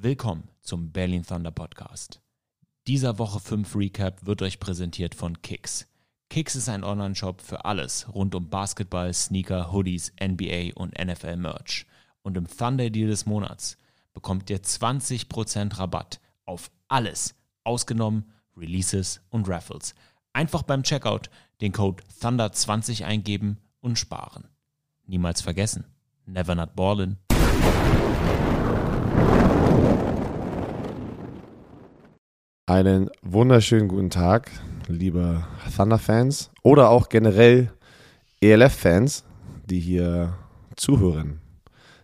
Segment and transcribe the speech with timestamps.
[0.00, 2.20] Willkommen zum Berlin Thunder Podcast.
[2.86, 5.88] Dieser Woche 5 Recap wird euch präsentiert von Kicks.
[6.30, 11.84] Kicks ist ein Online-Shop für alles rund um Basketball, Sneaker, Hoodies, NBA und NFL Merch.
[12.22, 13.76] Und im Thunder Deal des Monats
[14.12, 17.34] bekommt ihr 20% Rabatt auf alles,
[17.64, 19.96] ausgenommen Releases und Raffles.
[20.32, 21.28] Einfach beim Checkout
[21.60, 24.44] den Code Thunder20 eingeben und sparen.
[25.06, 25.86] Niemals vergessen,
[26.24, 27.16] never not ballin'.
[32.68, 34.50] Einen wunderschönen guten Tag,
[34.88, 35.42] liebe
[35.74, 37.72] Thunder-Fans oder auch generell
[38.42, 39.24] ELF-Fans,
[39.64, 40.36] die hier
[40.76, 41.40] zuhören.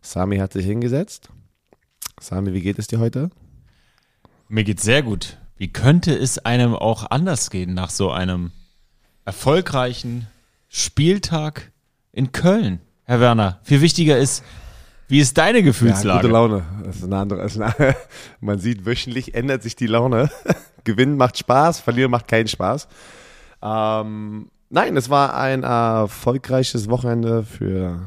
[0.00, 1.28] Sami hat sich hingesetzt.
[2.18, 3.28] Sami, wie geht es dir heute?
[4.48, 5.36] Mir geht's sehr gut.
[5.58, 8.50] Wie könnte es einem auch anders gehen nach so einem
[9.26, 10.28] erfolgreichen
[10.70, 11.72] Spieltag
[12.10, 13.60] in Köln, Herr Werner?
[13.64, 14.42] Viel wichtiger ist,
[15.08, 16.08] wie ist deine Gefühlslage?
[16.08, 16.64] Ja, gute Laune.
[16.84, 17.42] Das ist eine andere.
[17.42, 17.96] Ist eine,
[18.40, 20.30] man sieht, wöchentlich ändert sich die Laune.
[20.84, 22.88] Gewinnen macht Spaß, verlieren macht keinen Spaß.
[23.62, 28.00] Ähm, nein, es war ein erfolgreiches Wochenende für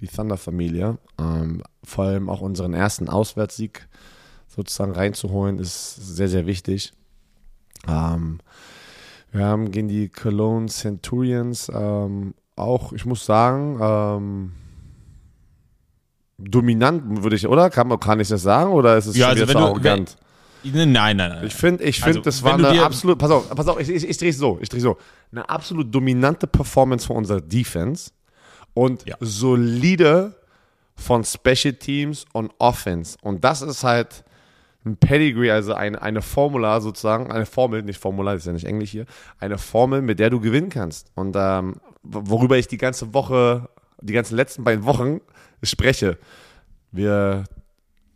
[0.00, 0.98] die Thunder-Familie.
[1.18, 3.88] Ähm, vor allem auch unseren ersten Auswärtssieg
[4.48, 6.92] sozusagen reinzuholen, ist sehr, sehr wichtig.
[7.88, 8.40] Ähm,
[9.32, 14.52] wir haben gegen die Cologne Centurions ähm, auch, ich muss sagen, ähm,
[16.50, 17.70] dominant, würde ich, oder?
[17.70, 18.72] Kann, kann ich das sagen?
[18.72, 20.16] Oder ist es Ja, also wenn du- arrogant?
[20.66, 21.44] Nein, nein, nein.
[21.46, 23.90] Ich finde, ich Also, finde, das wenn war eine absolut, pass auf, pass auf, ich,
[23.90, 24.96] ich, ich drehe so, ich drehe so,
[25.30, 28.10] eine absolut dominante Performance von unserer Defense
[28.72, 29.16] und Ja.
[29.20, 30.34] solide
[30.96, 33.18] von Special Teams und Offense.
[33.20, 34.24] Und das ist halt
[34.86, 38.66] ein Pedigree, also eine, eine Formula sozusagen, eine Formel, nicht Formula, das ist ja nicht
[38.66, 39.06] Englisch hier,
[39.40, 41.08] eine Formel, mit der du gewinnen kannst.
[41.14, 43.68] Und ähm, worüber ich die ganze Woche,
[44.00, 45.20] die ganzen letzten beiden Wochen
[45.70, 46.18] spreche.
[46.92, 47.44] Wir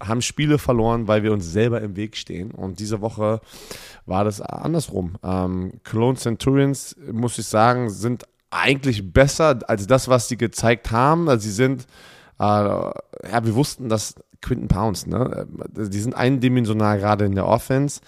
[0.00, 2.50] haben Spiele verloren, weil wir uns selber im Weg stehen.
[2.50, 3.40] Und diese Woche
[4.06, 5.16] war das andersrum.
[5.22, 11.28] Ähm, Cologne Centurions, muss ich sagen, sind eigentlich besser als das, was sie gezeigt haben.
[11.28, 11.86] Also sie sind,
[12.38, 12.92] äh, ja,
[13.42, 15.46] wir wussten, dass Quinton Pounds, ne,
[15.76, 18.00] äh, die sind eindimensional gerade in der Offense.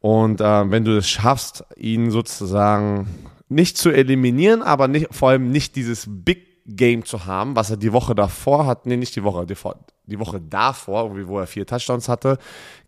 [0.00, 3.08] Und äh, wenn du es schaffst, ihn sozusagen
[3.48, 7.76] nicht zu eliminieren, aber nicht, vor allem nicht dieses Big Game zu haben, was er
[7.76, 9.54] die Woche davor hat, nee, nicht die Woche, die,
[10.06, 12.38] die Woche davor, irgendwie, wo er vier Touchdowns hatte.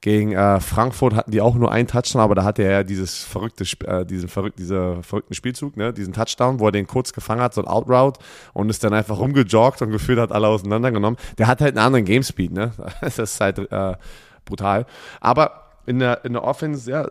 [0.01, 3.23] Gegen äh, Frankfurt hatten die auch nur einen Touchdown, aber da hatte er ja dieses
[3.23, 7.41] verrückte, äh, diesen verrückt, dieser verrückten Spielzug, ne, diesen Touchdown, wo er den kurz gefangen
[7.41, 8.21] hat, so ein Outroute
[8.53, 11.19] und ist dann einfach rumgejoggt und gefühlt hat alle auseinandergenommen.
[11.39, 13.97] Der hat halt einen anderen Gamespeed, ne, das ist halt äh,
[14.45, 14.87] brutal.
[15.21, 17.09] Aber in der, in der Offense, ja,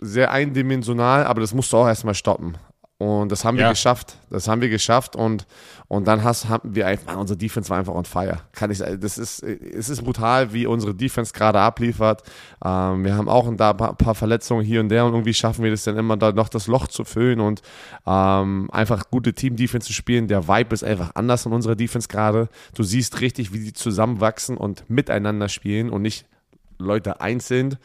[0.00, 2.56] sehr eindimensional, aber das musst du auch erstmal stoppen.
[3.00, 3.70] Und das haben wir Ja.
[3.70, 4.16] geschafft.
[4.28, 5.46] Das haben wir geschafft und,
[5.86, 8.38] und dann hast, haben wir einfach, Mann, unsere Defense war einfach on fire.
[8.50, 12.24] Kann ich, das ist, es ist brutal, wie unsere Defense gerade abliefert.
[12.64, 15.62] Ähm, wir haben auch ein da- paar, paar Verletzungen hier und der und irgendwie schaffen
[15.62, 17.62] wir das dann immer da noch das Loch zu füllen und
[18.04, 20.26] ähm, einfach gute Team-Defense zu spielen.
[20.26, 22.48] Der Vibe ist einfach anders in unserer Defense gerade.
[22.74, 26.26] Du siehst richtig, wie die zusammenwachsen und miteinander spielen und nicht
[26.80, 27.76] Leute einzeln.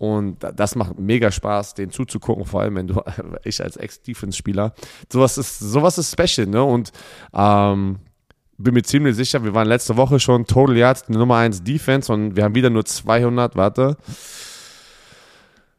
[0.00, 3.02] Und da- das macht mega Spaß, den zuzugucken, vor allem wenn du,
[3.44, 4.72] ich als Ex-Defense-Spieler,
[5.12, 6.64] sowas ist, sowas ist special, ne?
[6.64, 6.90] Und
[7.34, 7.98] ähm,
[8.56, 12.34] bin mir ziemlich sicher, wir waren letzte Woche schon Total Yards Nummer 1 Defense und
[12.34, 13.98] wir haben wieder nur 200, warte,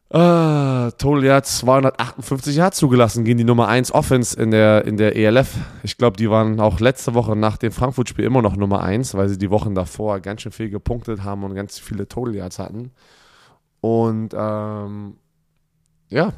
[0.10, 5.16] äh, Total Yards 258 Yards zugelassen gegen die Nummer 1 Offense in der, in der
[5.16, 5.56] ELF.
[5.84, 9.30] Ich glaube, die waren auch letzte Woche nach dem Frankfurt-Spiel immer noch Nummer 1, weil
[9.30, 12.92] sie die Wochen davor ganz schön viel gepunktet haben und ganz viele Total Yards hatten.
[13.82, 15.18] Und ähm,
[16.10, 16.34] ja,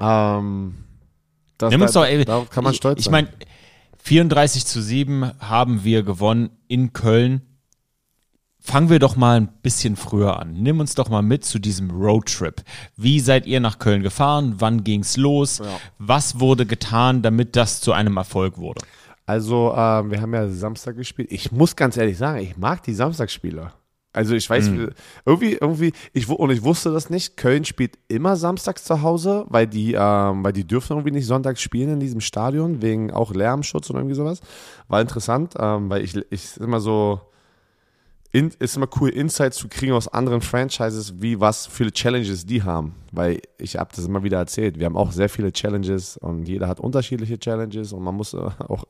[0.00, 0.74] ähm,
[1.58, 3.12] das, da, doch, ey, darauf kann man ich, stolz Ich sein.
[3.12, 3.28] meine,
[3.98, 7.42] 34 zu 7 haben wir gewonnen in Köln.
[8.60, 10.54] Fangen wir doch mal ein bisschen früher an.
[10.54, 12.62] Nimm uns doch mal mit zu diesem Roadtrip.
[12.96, 14.54] Wie seid ihr nach Köln gefahren?
[14.58, 15.58] Wann ging's los?
[15.58, 15.66] Ja.
[15.98, 18.80] Was wurde getan, damit das zu einem Erfolg wurde?
[19.26, 21.30] Also, ähm, wir haben ja Samstag gespielt.
[21.30, 23.72] Ich muss ganz ehrlich sagen, ich mag die Samstagsspiele.
[24.14, 24.90] Also ich weiß, Mhm.
[25.26, 27.36] irgendwie, irgendwie, ich, und ich wusste das nicht.
[27.36, 31.60] Köln spielt immer samstags zu Hause, weil die, ähm, weil die dürfen irgendwie nicht sonntags
[31.60, 34.40] spielen in diesem Stadion, wegen auch Lärmschutz und irgendwie sowas.
[34.88, 37.20] War interessant, ähm, weil ich, ich immer so,
[38.30, 42.62] in, ist immer cool, Insights zu kriegen aus anderen Franchises, wie was für Challenges die
[42.64, 42.94] haben.
[43.12, 44.78] Weil ich habe das immer wieder erzählt.
[44.78, 48.38] Wir haben auch sehr viele Challenges und jeder hat unterschiedliche Challenges und man muss äh,
[48.68, 48.84] auch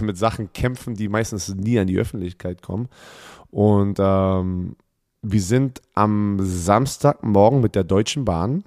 [0.00, 2.88] mit Sachen kämpfen, die meistens nie an die Öffentlichkeit kommen.
[3.50, 4.76] Und ähm,
[5.22, 8.64] wir sind am Samstagmorgen mit der Deutschen Bahn,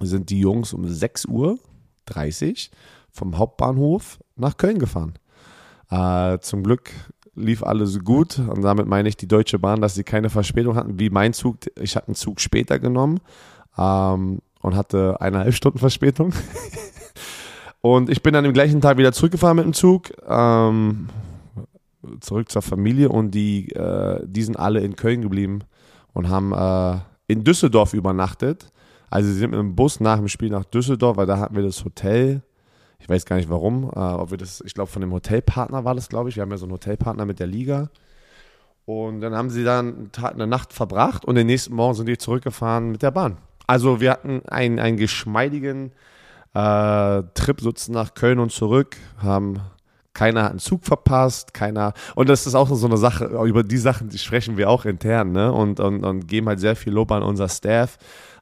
[0.00, 1.58] sind die Jungs um 6 Uhr
[2.06, 2.70] 30
[3.10, 5.14] vom Hauptbahnhof nach Köln gefahren.
[5.90, 6.90] Äh, zum Glück
[7.34, 8.38] lief alles gut.
[8.38, 11.58] Und damit meine ich die Deutsche Bahn, dass sie keine Verspätung hatten, wie mein Zug.
[11.80, 13.20] Ich hatte einen Zug später genommen
[13.78, 16.32] ähm, und hatte eineinhalb Stunden Verspätung.
[17.80, 20.12] und ich bin dann am gleichen Tag wieder zurückgefahren mit dem Zug.
[20.26, 21.08] Ähm,
[22.20, 25.60] zurück zur Familie und die, äh, die sind alle in Köln geblieben
[26.12, 28.70] und haben äh, in Düsseldorf übernachtet.
[29.10, 31.62] Also sie sind mit dem Bus nach dem Spiel nach Düsseldorf, weil da hatten wir
[31.62, 32.42] das Hotel.
[32.98, 35.94] Ich weiß gar nicht warum, äh, ob wir das, ich glaube von dem Hotelpartner war
[35.94, 36.36] das, glaube ich.
[36.36, 37.90] Wir haben ja so einen Hotelpartner mit der Liga.
[38.84, 42.90] Und dann haben sie dann eine Nacht verbracht und den nächsten Morgen sind die zurückgefahren
[42.90, 43.38] mit der Bahn.
[43.66, 45.92] Also wir hatten einen, einen geschmeidigen
[46.54, 49.60] äh, Trip sozusagen nach Köln und zurück, haben
[50.14, 51.94] keiner hat einen Zug verpasst, keiner.
[52.14, 55.32] Und das ist auch so eine Sache, über die Sachen die sprechen wir auch intern,
[55.32, 55.52] ne?
[55.52, 57.98] Und, und, und geben halt sehr viel Lob an unser Staff,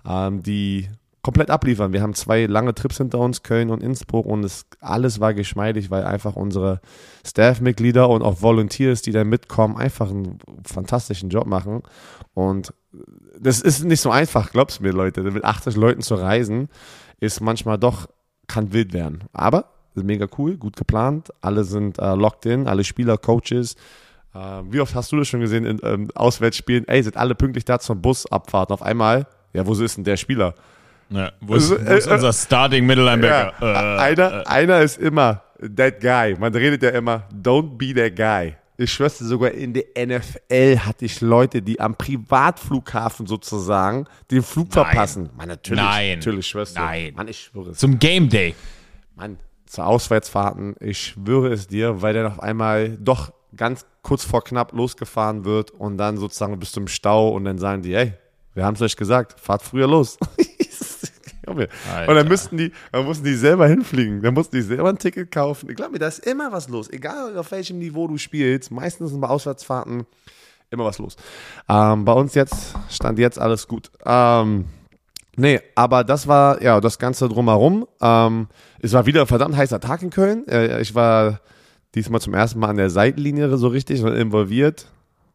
[0.06, 0.88] ähm, die
[1.22, 1.92] komplett abliefern.
[1.92, 5.90] Wir haben zwei lange Trips hinter uns, Köln und Innsbruck, und es, alles war geschmeidig,
[5.90, 6.80] weil einfach unsere
[7.26, 11.82] Staff-Mitglieder und auch Volunteers, die da mitkommen, einfach einen fantastischen Job machen.
[12.34, 12.72] Und
[13.38, 15.22] das ist nicht so einfach, glaubst mir, Leute.
[15.22, 16.68] Mit 80 Leuten zu reisen,
[17.20, 18.08] ist manchmal doch,
[18.46, 19.24] kann wild werden.
[19.32, 21.30] Aber mega cool, gut geplant.
[21.40, 23.76] Alle sind äh, locked in, alle Spieler, Coaches.
[24.34, 24.38] Äh,
[24.70, 26.86] wie oft hast du das schon gesehen in ähm, Auswärtsspielen?
[26.88, 28.70] Ey, sind alle pünktlich da zum Busabfahrt.
[28.70, 30.54] Auf einmal, ja, wo ist denn der Spieler?
[31.10, 33.54] Ja, wo ist, wo ist äh, unser Starting Mittellinebacker?
[33.60, 34.46] Ja, äh, einer, äh.
[34.46, 35.42] einer ist immer
[35.76, 36.36] that guy.
[36.38, 38.54] Man redet ja immer, don't be that guy.
[38.76, 44.42] Ich schwör's dir, sogar in der NFL hatte ich Leute, die am Privatflughafen sozusagen den
[44.42, 44.84] Flug Nein.
[44.84, 45.30] verpassen.
[45.36, 46.18] Man, natürlich, Nein.
[46.18, 46.80] natürlich schwörst du.
[46.80, 47.12] Nein.
[47.14, 47.78] Mann, ich schwöre es.
[47.78, 48.54] Zum Game Day.
[49.16, 49.36] Mann,
[49.70, 54.72] zu Auswärtsfahrten, ich schwöre es dir, weil der auf einmal doch ganz kurz vor knapp
[54.72, 58.14] losgefahren wird und dann sozusagen bist du im Stau und dann sagen die, hey,
[58.54, 60.18] wir haben es euch gesagt, fahrt früher los.
[61.46, 61.68] und
[62.16, 64.22] dann müssten die, dann mussten die selber hinfliegen.
[64.22, 65.70] Dann mussten die selber ein Ticket kaufen.
[65.70, 66.90] Ich glaube mir, da ist immer was los.
[66.90, 70.04] Egal auf welchem Niveau du spielst, meistens sind bei Auswärtsfahrten
[70.70, 71.16] immer was los.
[71.68, 73.90] Ähm, bei uns jetzt stand jetzt alles gut.
[74.04, 74.66] Ähm,
[75.36, 77.86] Nee, aber das war ja das Ganze drumherum.
[78.00, 78.48] Ähm,
[78.80, 80.46] es war wieder ein verdammt heißer Tag in Köln.
[80.48, 81.40] Äh, ich war
[81.94, 84.86] diesmal zum ersten Mal an der Seitenlinie so richtig involviert.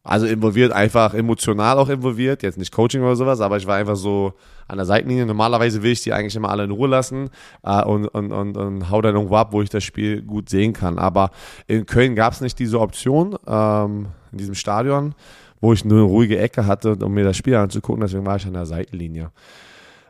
[0.03, 2.43] Also involviert, einfach emotional auch involviert.
[2.43, 4.33] Jetzt nicht Coaching oder sowas, aber ich war einfach so
[4.67, 5.25] an der Seitenlinie.
[5.25, 7.31] Normalerweise will ich die eigentlich immer alle in Ruhe lassen
[7.63, 10.73] äh, und, und, und, und hau dann irgendwo ab, wo ich das Spiel gut sehen
[10.73, 10.99] kann.
[10.99, 11.31] Aber
[11.65, 15.15] in Köln gab es nicht diese Option ähm, in diesem Stadion,
[15.59, 18.01] wo ich nur eine ruhige Ecke hatte, um mir das Spiel anzugucken.
[18.01, 19.31] Deswegen war ich an der Seitenlinie.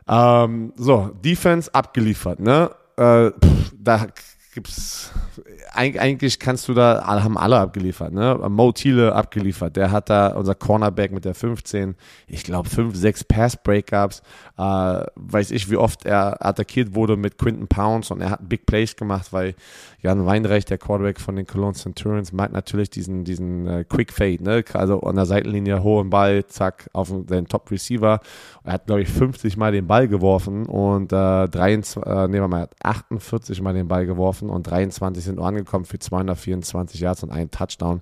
[0.08, 2.70] Ähm, so, Defense abgeliefert, ne?
[2.96, 4.06] Äh, pff, da
[4.54, 5.12] gibt's
[5.76, 8.38] eigentlich kannst du da, haben alle abgeliefert, ne?
[8.48, 11.94] Mo Thiele abgeliefert, der hat da, unser Cornerback mit der 15,
[12.26, 14.22] ich glaube 5, 6 Pass-Breakups,
[14.56, 18.64] äh, weiß ich, wie oft er attackiert wurde mit Quinton Pounds und er hat Big
[18.64, 19.54] Plays gemacht, weil
[20.06, 24.40] Jan Weinreich, der Quarterback von den Cologne Centurions, mag natürlich diesen, diesen äh, Quick Fade,
[24.40, 24.64] ne?
[24.72, 28.20] Also an der Seitenlinie hohen Ball, zack, auf den Top Receiver.
[28.62, 32.48] Er hat, glaube ich, 50 Mal den Ball geworfen und äh, 23, äh, nehmen wir
[32.48, 37.32] mal, 48 Mal den Ball geworfen und 23 sind nur angekommen für 224 Yards und
[37.32, 38.00] einen Touchdown.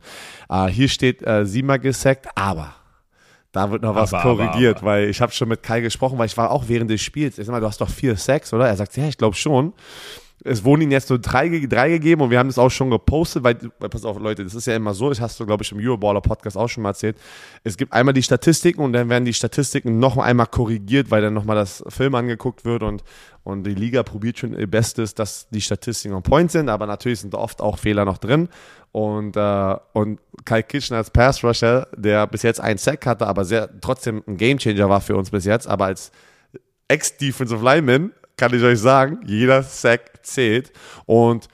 [0.51, 2.75] Äh, hier steht äh, siebenmal gesackt, aber
[3.53, 4.97] da wird noch was aber, korrigiert, aber, aber.
[4.99, 7.39] weil ich habe schon mit Kai gesprochen, weil ich war auch während des Spiels.
[7.39, 8.69] Ich sag mal, du hast doch vier Sacks, oder?
[8.69, 9.73] Er sagt, ja, ich glaube schon
[10.43, 13.45] es wurden ihnen jetzt nur drei, drei gegeben und wir haben das auch schon gepostet,
[13.45, 15.79] weil, pass auf, Leute, das ist ja immer so, das hast du, glaube ich, im
[15.79, 17.17] Euroballer Podcast auch schon mal erzählt.
[17.63, 21.35] Es gibt einmal die Statistiken und dann werden die Statistiken noch einmal korrigiert, weil dann
[21.35, 23.05] nochmal das Film angeguckt wird und,
[23.43, 27.21] und die Liga probiert schon ihr Bestes, dass die Statistiken on point sind, aber natürlich
[27.21, 28.49] sind da oft auch Fehler noch drin.
[28.93, 33.45] Und, äh, und Kai Kitchen als Pass Rusher, der bis jetzt einen Sack hatte, aber
[33.45, 36.13] sehr trotzdem ein Gamechanger war für uns bis jetzt, aber als
[36.89, 40.73] Ex-Defensive Lineman kann ich euch sagen, jeder Sack zählt.
[41.07, 41.49] Und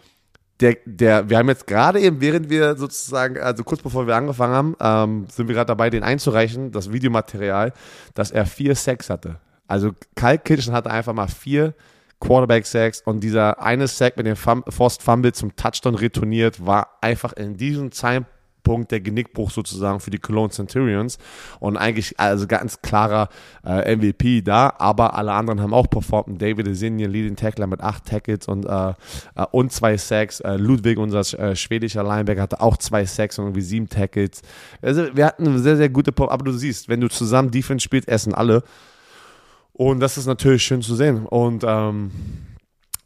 [0.61, 4.55] der, der, wir haben jetzt gerade eben, während wir sozusagen, also kurz bevor wir angefangen
[4.55, 7.73] haben, ähm, sind wir gerade dabei, den einzureichen, das Videomaterial,
[8.15, 9.37] dass er vier Sacks hatte.
[9.67, 11.75] Also Kyle Kitchen hatte einfach mal vier
[12.21, 17.57] Quarterback-Sacks und dieser eine Sack mit dem Forced Fumble zum Touchdown retourniert, war einfach in
[17.57, 21.19] diesem Zeitpunkt Punkt der Genickbruch sozusagen für die Cologne Centurions
[21.59, 23.29] und eigentlich also ganz klarer
[23.65, 26.41] äh, MVP da, aber alle anderen haben auch performt.
[26.41, 30.41] David Esinien, Leading Tackler mit acht Tackles und, äh, äh, und zwei Sacks.
[30.41, 34.43] Äh, Ludwig, unser äh, schwedischer Linebacker, hatte auch zwei Sacks und irgendwie sieben Tackles.
[34.83, 37.85] Also wir hatten eine sehr, sehr gute Pop, aber du siehst, wenn du zusammen Defense
[37.85, 38.63] spielst, essen alle.
[39.73, 41.27] Und das ist natürlich schön zu sehen.
[41.27, 42.11] Und ähm,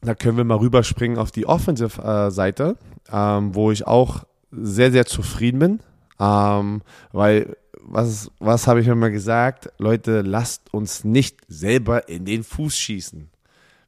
[0.00, 2.76] da können wir mal rüberspringen auf die Offensive-Seite,
[3.11, 4.25] äh, ähm, wo ich auch
[4.61, 5.80] sehr, sehr zufrieden bin,
[6.20, 6.82] ähm,
[7.12, 7.56] weil
[7.87, 9.70] was, was habe ich immer gesagt?
[9.78, 13.30] Leute, lasst uns nicht selber in den Fuß schießen.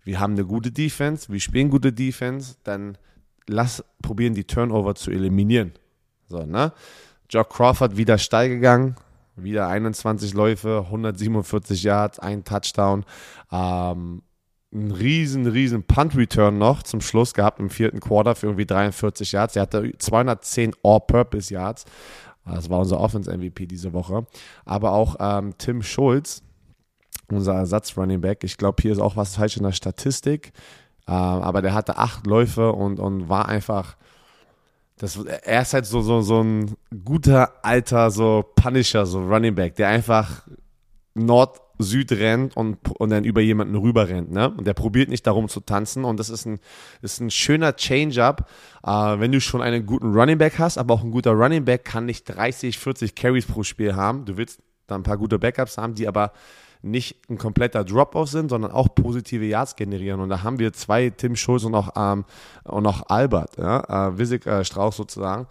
[0.04, 2.98] Wir haben eine gute Defense, wir spielen gute Defense, dann
[3.48, 5.72] lass probieren, die Turnover zu eliminieren.
[6.28, 6.72] So, ne?
[7.30, 8.96] Jock Crawford wieder steil gegangen,
[9.34, 13.04] wieder 21 Läufe, 147 Yards, ein Touchdown.
[13.50, 14.22] Ähm,
[14.76, 19.56] ein riesen, riesen Punt-Return noch zum Schluss gehabt im vierten Quarter für irgendwie 43 Yards.
[19.56, 21.84] Er hatte 210 All-Purpose Yards.
[22.44, 24.26] Das war unser Offense-MVP diese Woche.
[24.64, 26.42] Aber auch ähm, Tim Schulz,
[27.28, 28.44] unser Ersatz-Running Back.
[28.44, 30.52] Ich glaube, hier ist auch was falsch in der Statistik.
[31.08, 33.96] Ähm, aber der hatte acht Läufe und, und war einfach.
[34.98, 39.76] Das, er ist halt so, so, so ein guter alter so Punisher, so Running Back,
[39.76, 40.46] der einfach
[41.12, 44.30] Nord, Süd rennt und, und dann über jemanden rüber rennt.
[44.30, 44.50] Ne?
[44.50, 46.04] Und der probiert nicht darum zu tanzen.
[46.04, 46.58] Und das ist ein,
[47.02, 48.48] ist ein schöner Change-up,
[48.84, 50.78] äh, wenn du schon einen guten Running Back hast.
[50.78, 54.24] Aber auch ein guter Running Back kann nicht 30, 40 Carries pro Spiel haben.
[54.24, 56.32] Du willst da ein paar gute Backups haben, die aber
[56.82, 60.20] nicht ein kompletter Drop-off sind, sondern auch positive Yards generieren.
[60.20, 62.24] Und da haben wir zwei, Tim Schulz und auch, ähm,
[62.64, 65.46] und auch Albert, ja, äh, Wissig äh, Strauß sozusagen,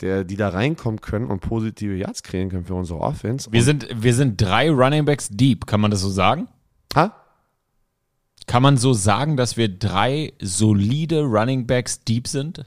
[0.00, 3.50] der, die da reinkommen können und positive Yards kreieren können für unsere Offense.
[3.52, 6.48] Wir sind, wir sind drei Running Backs deep, kann man das so sagen?
[6.94, 7.14] ha?
[8.46, 12.64] Kann man so sagen, dass wir drei solide Running Backs deep sind?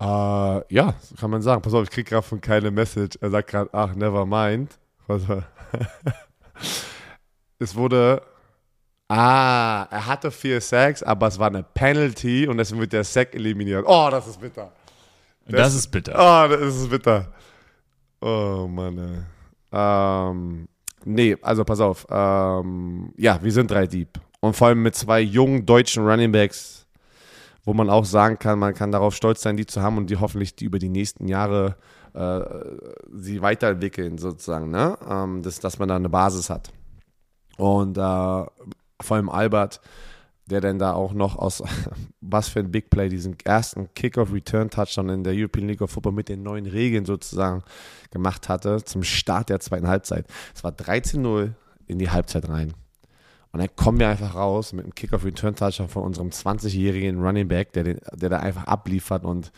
[0.00, 1.60] Äh, ja, kann man sagen.
[1.60, 3.18] Pass auf, ich krieg gerade von keine Message.
[3.20, 4.78] Er sagt gerade, ach, never mind.
[7.58, 8.22] Es wurde.
[9.08, 13.34] Ah, er hatte vier Sacks, aber es war eine Penalty und deswegen wird der Sack
[13.34, 13.84] eliminiert.
[13.86, 14.72] Oh, das ist bitter.
[15.46, 16.12] Das, ist bitter.
[16.14, 17.32] Oh, das ist bitter.
[18.20, 19.26] Oh, Mann.
[19.72, 20.68] Ähm,
[21.04, 22.06] nee, also pass auf.
[22.10, 24.20] Ähm, ja, wir sind drei Deep.
[24.40, 26.86] Und vor allem mit zwei jungen deutschen Running Backs,
[27.64, 30.16] wo man auch sagen kann, man kann darauf stolz sein, die zu haben und die
[30.16, 31.76] hoffentlich die über die nächsten Jahre
[32.14, 32.40] äh,
[33.14, 34.98] sie weiterentwickeln, sozusagen, ne?
[35.08, 36.72] Ähm, dass, dass man da eine Basis hat.
[37.56, 38.50] Und äh, vor
[39.16, 39.80] allem Albert,
[40.46, 41.62] der dann da auch noch aus,
[42.20, 46.28] was für ein Big Play, diesen ersten Kick-Off-Return-Touchdown in der European League of Football mit
[46.28, 47.62] den neuen Regeln sozusagen
[48.10, 50.26] gemacht hatte, zum Start der zweiten Halbzeit.
[50.54, 51.52] Es war 13-0
[51.86, 52.74] in die Halbzeit rein.
[53.52, 57.84] Und dann kommen wir einfach raus mit einem Kick-Off-Return-Touchdown von unserem 20-jährigen Running Back, der,
[57.84, 59.52] den, der da einfach abliefert und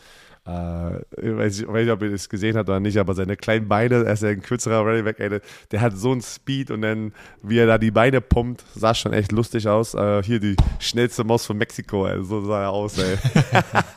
[0.47, 3.35] äh, ich weiß nicht, weiß nicht, ob ihr das gesehen habt oder nicht, aber seine
[3.35, 6.69] kleinen Beine, er ist ja ein kürzerer Running Back, ey, der, hat so einen Speed
[6.69, 9.95] und dann, wie er da die Beine pumpt, sah schon echt lustig aus.
[9.95, 13.17] Äh, hier die schnellste Maus von Mexiko, ey, so sah er aus, ey.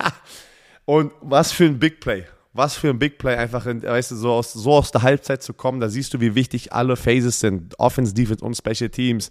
[0.87, 2.25] und was für ein Big Play.
[2.55, 5.43] Was für ein Big Play, einfach, in, weißt du, so aus, so aus der Halbzeit
[5.43, 9.31] zu kommen, da siehst du, wie wichtig alle Phases sind, Offense, Defense und Special Teams.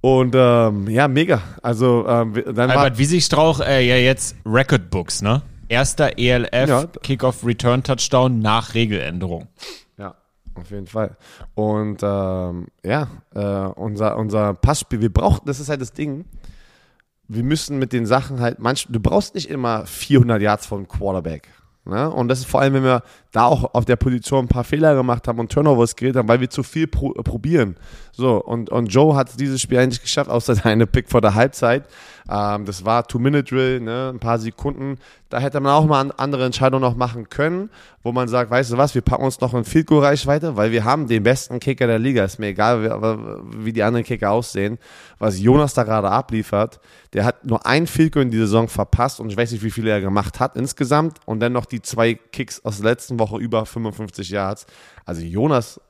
[0.00, 1.42] Und ähm, ja, mega.
[1.62, 5.42] Also ähm, dann Albert Wiesigstrauch, äh, ja jetzt Record Books, ne?
[5.70, 6.86] Erster ELF Ja.
[7.02, 9.46] Kickoff Return Touchdown nach Regeländerung.
[9.96, 10.16] Ja,
[10.54, 11.16] auf jeden Fall.
[11.54, 16.24] Und ähm, ja, äh, unser, unser Passspiel, wir brauchen, das ist halt das Ding,
[17.28, 21.48] wir müssen mit den Sachen halt, manch, du brauchst nicht immer 400 Yards vom Quarterback.
[21.84, 22.10] Ne?
[22.10, 24.94] Und das ist vor allem, wenn wir da auch auf der Position ein paar Fehler
[24.94, 27.76] gemacht haben und Turnovers geredet haben, weil wir zu viel pro, äh, probieren.
[28.12, 31.84] So, und, und Joe hat dieses Spiel eigentlich geschafft, außer seine Pick vor der Halbzeit.
[32.32, 34.10] Ähm, das war Two-Minute-Drill, ne?
[34.14, 34.98] ein paar Sekunden.
[35.30, 37.70] Da hätte man auch mal an- andere Entscheidungen noch machen können,
[38.04, 40.70] wo man sagt, weißt du was, wir packen uns noch in Field Goal Reichweite, weil
[40.70, 42.24] wir haben den besten Kicker der Liga.
[42.24, 42.82] Ist mir egal,
[43.56, 44.78] wie, die anderen Kicker aussehen.
[45.18, 46.78] Was Jonas da gerade abliefert,
[47.14, 49.70] der hat nur ein Field Goal in die Saison verpasst und ich weiß nicht, wie
[49.72, 53.38] viele er gemacht hat insgesamt und dann noch die zwei Kicks aus der letzten Woche
[53.38, 54.66] über 55 Yards.
[55.04, 55.80] Also Jonas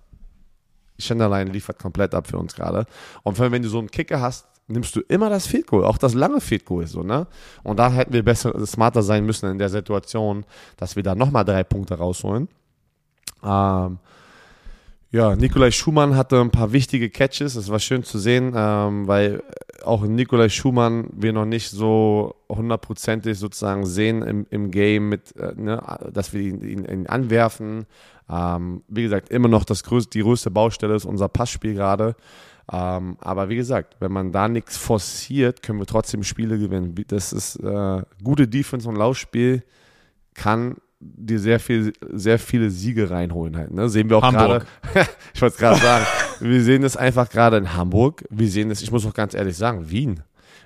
[0.98, 2.86] Schenderlein liefert komplett ab für uns gerade.
[3.22, 6.14] Und wenn du so einen Kicker hast, nimmst du immer das Field Goal, auch das
[6.14, 7.26] lange Field Goal so, ne?
[7.62, 10.44] Und da hätten wir besser, smarter sein müssen in der Situation,
[10.76, 12.48] dass wir da nochmal drei Punkte rausholen.
[13.44, 13.98] Ähm,
[15.12, 17.56] ja, Nikolai Schumann hatte ein paar wichtige Catches.
[17.56, 19.42] Es war schön zu sehen, ähm, weil
[19.84, 25.52] auch Nikolai Schumann wir noch nicht so hundertprozentig sozusagen sehen im, im Game, mit, äh,
[25.56, 27.86] ne, dass wir ihn, ihn, ihn anwerfen.
[28.30, 32.14] Ähm, wie gesagt, immer noch das größte, die größte Baustelle ist unser Passspiel gerade.
[32.72, 36.94] Ähm, aber wie gesagt, wenn man da nichts forciert, können wir trotzdem Spiele gewinnen.
[37.08, 39.62] Das ist äh, gute Defense und Laufspiel
[40.34, 43.72] kann dir sehr viel, sehr viele Siege reinholen halt.
[43.72, 43.88] Ne?
[43.88, 44.64] Sehen wir auch gerade.
[45.34, 46.04] Ich wollte es gerade sagen.
[46.40, 48.24] Wir sehen es einfach gerade in Hamburg.
[48.28, 50.20] Wir sehen es, ich muss auch ganz ehrlich sagen, Wien.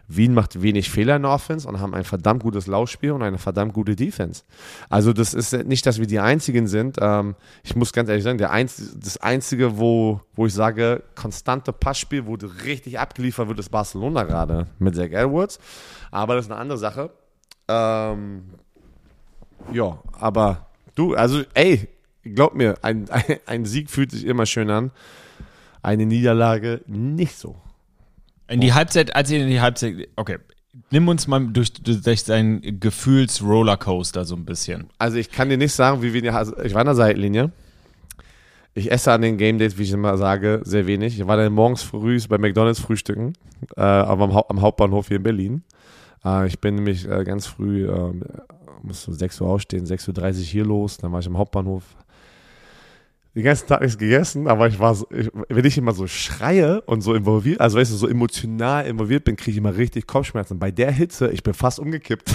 [0.09, 3.39] Wien macht wenig Fehler in der Offense und haben ein verdammt gutes Laufspiel und eine
[3.39, 4.43] verdammt gute Defense.
[4.91, 6.99] Also das ist nicht, dass wir die Einzigen sind.
[7.01, 11.73] Ähm, ich muss ganz ehrlich sagen, der Einz das Einzige, wo, wo ich sage, konstante
[11.73, 12.35] Passspiel, wo
[12.65, 15.59] richtig abgeliefert wird, ist Barcelona gerade mit Zach Edwards.
[16.11, 17.11] Aber das ist eine andere Sache.
[17.69, 18.45] Ähm,
[19.73, 21.89] ja, aber du, also ey,
[22.23, 24.91] glaub mir, ein, ein, ein Sieg fühlt sich immer schön an.
[25.83, 27.57] Eine Niederlage nicht so.
[28.49, 30.39] In die Halbzeit, als ihr in die Halbzeit, okay,
[30.91, 34.91] Nimm uns mal durch, durch seinen Gefühls-Rollercoaster so ein bisschen.
[34.99, 37.53] Also ich kann dir nicht sagen, wie wenig, also ich war an der Seitenlinie.
[38.75, 41.19] Ich esse an den Game Days, wie ich immer sage, sehr wenig.
[41.19, 43.35] Ich war dann morgens früh bei McDonalds frühstücken,
[43.77, 45.63] äh, am, am, Hauptbahnhof hier in Berlin.
[46.25, 48.13] Äh, ich bin nämlich äh, ganz früh, äh,
[48.83, 51.85] musste um 6 Uhr aufstehen, 6.30 Uhr hier los, dann war ich am Hauptbahnhof,
[53.35, 56.81] den ganzen Tag nichts gegessen, aber ich war so, ich, wenn ich immer so schreie
[56.83, 60.59] und so involviert, also weißt du, so emotional involviert bin, kriege ich immer richtig Kopfschmerzen.
[60.59, 62.35] Bei der Hitze, ich bin fast umgekippt.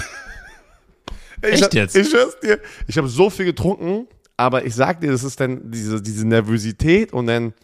[1.42, 1.96] Echt hab, jetzt?
[1.96, 5.70] Ich schwör's dir, ich habe so viel getrunken, aber ich sag dir, das ist dann
[5.70, 7.54] diese, diese Nervosität und dann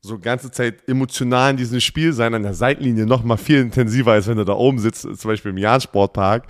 [0.00, 4.12] so ganze Zeit emotional in diesem Spiel sein an der Seitenlinie noch mal viel intensiver,
[4.12, 6.46] als wenn du da oben sitzt, zum Beispiel im Jahn-Sportpark.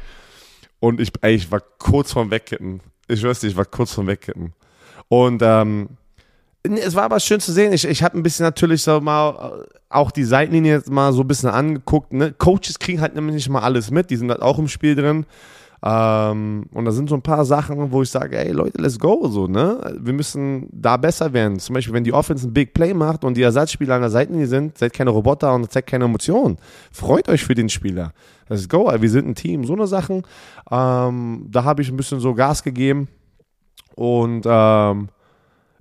[0.81, 2.81] Und ich, ey, ich war kurz vorm Wegkippen.
[3.07, 4.53] Ich schwör's dir, ich war kurz vorm Wegkippen.
[5.09, 5.89] Und ähm,
[6.63, 7.73] es war aber schön zu sehen.
[7.73, 11.23] Ich, ich habe ein bisschen natürlich so mal äh, auch die Seitenlinie jetzt mal so
[11.23, 12.13] ein bisschen angeguckt.
[12.13, 12.33] Ne?
[12.33, 14.11] Coaches kriegen halt nämlich nicht mal alles mit.
[14.11, 15.25] Die sind halt auch im Spiel drin.
[15.81, 19.29] Ähm, und da sind so ein paar Sachen, wo ich sage, ey Leute, let's go.
[19.29, 19.97] So, ne?
[20.01, 21.61] Wir müssen da besser werden.
[21.61, 24.49] Zum Beispiel, wenn die Offense ein Big Play macht und die Ersatzspieler an der Seitenlinie
[24.49, 26.57] sind, seid keine Roboter und zeigt keine Emotionen.
[26.91, 28.13] Freut euch für den Spieler.
[28.49, 28.91] Let's go.
[28.99, 29.65] Wir sind ein Team.
[29.65, 30.23] So eine Sachen.
[30.71, 33.09] Ähm, da habe ich ein bisschen so Gas gegeben.
[33.95, 35.09] Und ähm,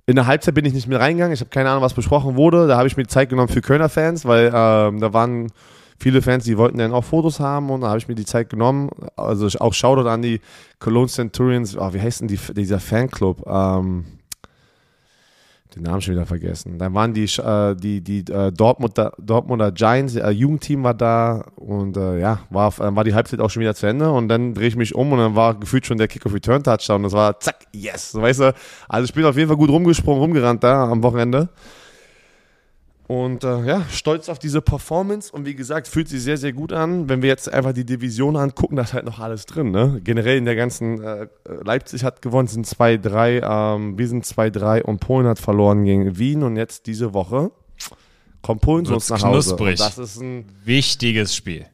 [0.08, 1.34] in der Halbzeit bin ich nicht mehr reingegangen.
[1.34, 2.66] Ich habe keine Ahnung, was besprochen wurde.
[2.66, 5.52] Da habe ich mir die Zeit genommen für Kölner Fans, weil ähm, da waren
[5.98, 8.48] viele Fans, die wollten dann auch Fotos haben und da habe ich mir die Zeit
[8.48, 8.88] genommen.
[9.16, 10.40] Also auch Shoutout an die
[10.78, 11.76] Cologne Centurions.
[11.76, 13.46] Oh, wie heißt denn die, dieser Fanclub?
[13.46, 14.06] Ähm,
[15.74, 16.78] den Namen schon wieder vergessen.
[16.78, 21.96] Dann waren die, äh, die, die äh, Dortmunder, Dortmunder Giants, äh, Jugendteam war da und
[21.96, 24.68] äh, ja, war, äh, war die Halbzeit auch schon wieder zu Ende und dann drehe
[24.68, 27.02] ich mich um und dann war gefühlt schon der Kick-of-Return-Touchdown.
[27.02, 28.54] Das war zack, yes, weißt du.
[28.88, 31.48] Also ich bin auf jeden Fall gut rumgesprungen, rumgerannt da am Wochenende.
[33.08, 36.74] Und äh, ja, stolz auf diese Performance und wie gesagt, fühlt sich sehr, sehr gut
[36.74, 37.08] an.
[37.08, 39.70] Wenn wir jetzt einfach die Division angucken, da ist halt noch alles drin.
[39.70, 40.02] Ne?
[40.04, 41.26] Generell in der ganzen, äh,
[41.64, 46.42] Leipzig hat gewonnen, sind 2-3, ähm, wir sind 2-3 und Polen hat verloren gegen Wien
[46.42, 47.50] und jetzt diese Woche
[48.42, 49.56] kommt Polen zu uns nach Hause.
[49.56, 49.78] Knusprig.
[49.78, 51.64] das ist ein wichtiges Spiel.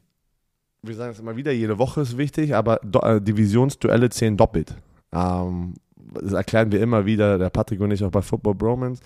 [0.83, 4.73] Wir sagen es immer wieder, jede Woche ist wichtig, aber Do äh, Divisionsduelle zählen doppelt.
[5.11, 5.73] Ähm,
[6.13, 9.01] das erklären wir immer wieder, der Patrick und ich auch bei Football Bromance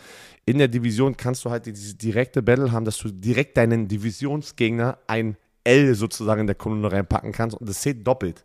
[0.50, 4.98] in der Division kannst du halt diese direkte Battle haben, dass du direkt deinen Divisionsgegner
[5.06, 8.44] ein L sozusagen in der Kolonne reinpacken kannst und das zählt doppelt.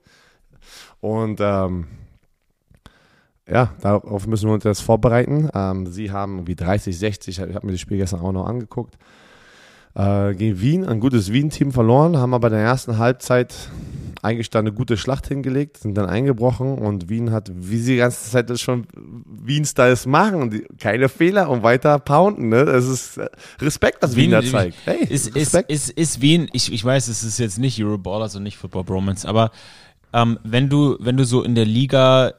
[1.00, 1.86] Und ähm,
[3.48, 5.48] ja, darauf müssen wir uns jetzt vorbereiten.
[5.54, 8.98] Ähm, sie haben wie 30, 60, ich habe mir das Spiel gestern auch noch angeguckt,
[9.94, 13.70] äh, gegen Wien, ein gutes Wien-Team verloren, haben aber in der ersten Halbzeit
[14.24, 17.98] eigentlich da eine gute Schlacht hingelegt, sind dann eingebrochen und Wien hat, wie sie die
[17.98, 22.48] ganze Zeit das schon Wien-Styles machen, die, keine Fehler und weiter pounden.
[22.48, 22.64] Ne?
[22.64, 23.28] Das ist äh,
[23.60, 24.76] Respekt, was Wien, Wien da zeigt.
[24.86, 28.42] Hey, ist, ist, ist, ist Wien, ich, ich weiß, es ist jetzt nicht Euroballers und
[28.42, 29.50] nicht Football Bromance, aber
[30.14, 32.32] ähm, wenn du, wenn du so in der Liga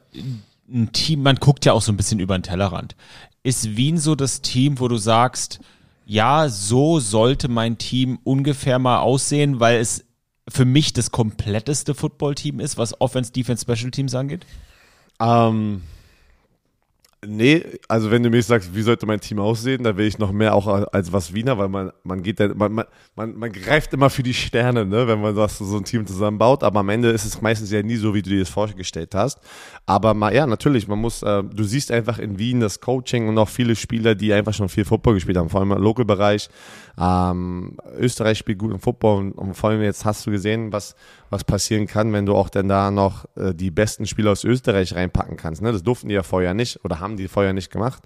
[0.68, 2.96] ein Team, man guckt ja auch so ein bisschen über den Tellerrand.
[3.42, 5.60] Ist Wien so das Team, wo du sagst,
[6.06, 10.05] ja, so sollte mein Team ungefähr mal aussehen, weil es
[10.48, 14.46] für mich das kompletteste Footballteam ist, was Offense, Defense, Special Teams angeht?
[15.20, 15.82] Ähm,
[17.28, 20.32] Nee, also wenn du mich sagst, wie sollte mein Team aussehen, da will ich noch
[20.32, 22.84] mehr auch als was Wiener, weil man, man geht dann, man,
[23.16, 26.62] man, man greift immer für die Sterne, ne, wenn man das, so ein Team zusammenbaut,
[26.62, 29.40] aber am Ende ist es meistens ja nie so, wie du dir das vorgestellt hast.
[29.86, 33.38] Aber mal, ja, natürlich, man muss, äh, du siehst einfach in Wien das Coaching und
[33.38, 36.48] auch viele Spieler, die einfach schon viel Football gespielt haben, vor allem im Local-Bereich.
[36.98, 40.96] Ähm, Österreich spielt gut im Football und, und vor allem jetzt hast du gesehen, was,
[41.30, 44.94] was passieren kann, wenn du auch dann da noch äh, die besten Spieler aus Österreich
[44.94, 45.62] reinpacken kannst.
[45.62, 45.72] Ne?
[45.72, 48.02] Das durften die ja vorher nicht oder haben die vorher nicht gemacht.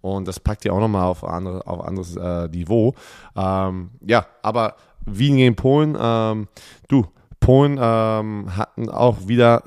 [0.00, 2.94] Und das packt die auch nochmal auf, andere, auf anderes äh, Niveau.
[3.36, 6.48] Ähm, ja, aber Wien gegen Polen, ähm,
[6.88, 7.06] du,
[7.40, 9.62] Polen ähm, hatten auch wieder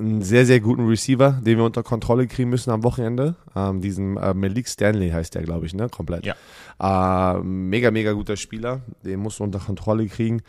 [0.00, 3.34] einen sehr, sehr guten Receiver, den wir unter Kontrolle kriegen müssen am Wochenende.
[3.56, 5.88] Ähm, diesen äh, Malik Stanley heißt der, glaube ich, ne?
[5.88, 6.24] Komplett.
[6.24, 6.34] Ja.
[6.80, 8.82] Äh, mega, mega guter Spieler.
[9.04, 10.42] Den musst du unter Kontrolle kriegen.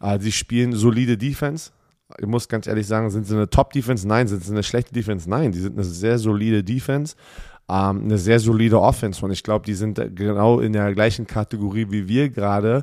[0.00, 1.70] Äh, sie spielen solide Defense.
[2.18, 4.06] Ich muss ganz ehrlich sagen, sind sie eine Top-Defense?
[4.08, 4.26] Nein.
[4.26, 5.30] Sind sie eine schlechte Defense?
[5.30, 5.52] Nein.
[5.52, 7.14] Die sind eine sehr solide Defense.
[7.68, 9.24] Ähm, eine sehr solide Offense.
[9.24, 12.82] Und ich glaube, die sind genau in der gleichen Kategorie wie wir gerade,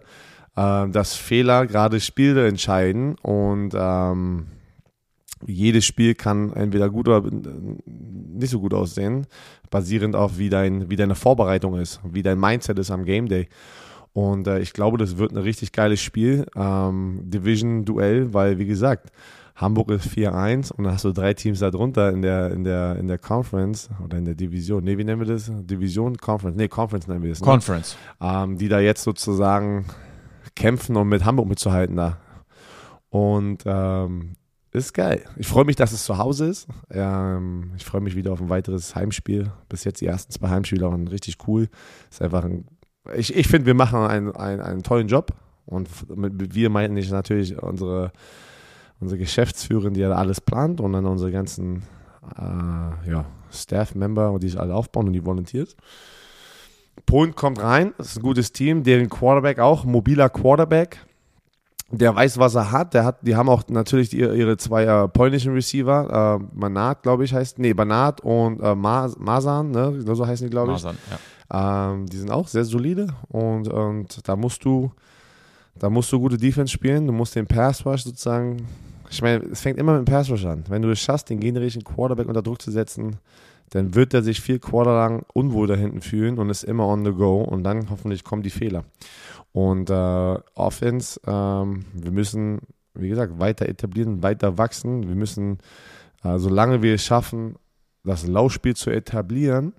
[0.56, 3.16] äh, dass Fehler gerade Spiele entscheiden.
[3.16, 4.46] Und ähm,
[5.48, 7.30] jedes Spiel kann entweder gut oder
[7.86, 9.28] nicht so gut aussehen,
[9.70, 13.48] basierend auf wie, dein, wie deine Vorbereitung ist, wie dein Mindset ist am Game Day.
[14.14, 16.46] Und äh, ich glaube, das wird ein richtig geiles Spiel.
[16.56, 19.12] Ähm, Division-Duell, weil, wie gesagt,
[19.56, 22.96] Hamburg ist 4-1 und dann hast du drei Teams da drunter in der, in der,
[22.98, 24.84] in der Conference oder in der Division.
[24.84, 25.52] Nee, wie nennen wir das?
[25.52, 26.58] Division, Conference.
[26.58, 27.42] Nee, Conference nennen wir das.
[27.42, 27.46] Ne?
[27.46, 27.98] Conference.
[28.20, 29.86] Ähm, die da jetzt sozusagen
[30.56, 32.18] kämpfen, um mit Hamburg mitzuhalten da.
[33.10, 34.36] Und ähm,
[34.74, 35.24] ist geil.
[35.38, 36.68] Ich freue mich, dass es zu Hause ist.
[36.90, 39.52] Ähm, ich freue mich wieder auf ein weiteres Heimspiel.
[39.70, 41.70] Bis jetzt die ersten zwei Heimspiele waren richtig cool.
[42.10, 42.66] Ist einfach ein,
[43.16, 45.32] ich, ich finde, wir machen einen, einen, einen tollen Job.
[45.66, 48.12] Und mit wir meine ich natürlich unsere,
[49.00, 51.84] unsere Geschäftsführerin, die ja alles plant und dann unsere ganzen
[52.38, 55.76] äh, ja, Staff-Member, die sich alle aufbauen und die Volunteers.
[57.06, 61.00] Point kommt rein, das ist ein gutes Team, deren Quarterback auch, mobiler Quarterback
[62.00, 62.94] der weiß, was er hat.
[62.94, 67.24] Der hat, die haben auch natürlich die, ihre zwei äh, polnischen Receiver, äh, Manat, glaube
[67.24, 70.84] ich, heißt, nee, Banat und äh, Masan, ne, so heißen die, glaube ich.
[70.84, 71.92] Masan, ja.
[71.92, 74.92] Ähm, die sind auch sehr solide und, und da musst du,
[75.78, 77.06] da musst du gute Defense spielen.
[77.06, 78.68] Du musst den Pass Rush sozusagen,
[79.10, 80.64] ich meine, es fängt immer mit dem Pass Rush an.
[80.70, 83.18] Wenn du es schaffst, den generischen Quarterback unter Druck zu setzen,
[83.70, 87.06] dann wird er sich vier Quarter lang unwohl da hinten fühlen und ist immer on
[87.06, 88.84] the go und dann hoffentlich kommen die Fehler.
[89.54, 92.62] Und äh, Offense, ähm, wir müssen,
[92.96, 95.08] wie gesagt, weiter etablieren, weiter wachsen.
[95.08, 95.60] Wir müssen,
[96.24, 97.56] äh, solange wir es schaffen,
[98.04, 99.74] das Laufspiel zu etablieren,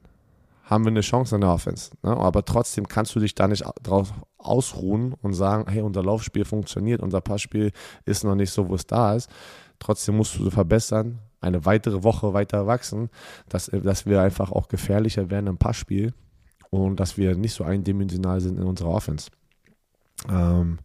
[0.63, 1.91] haben wir eine Chance an der Offense.
[2.03, 2.17] Ne?
[2.17, 7.03] Aber trotzdem kannst du dich da nicht drauf ausruhen und sagen, hey, unser Laufspiel funktioniert,
[7.03, 7.73] unser Passspiel
[8.05, 9.29] ist noch nicht so, wo es da ist.
[9.79, 13.11] Trotzdem musst du verbessern, eine weitere Woche weiter wachsen,
[13.49, 16.15] dass, dass wir einfach auch gefährlicher werden im Passspiel
[16.71, 19.31] und dass wir nicht so eindimensional sind in unserer Offense.
[20.29, 20.79] Ähm,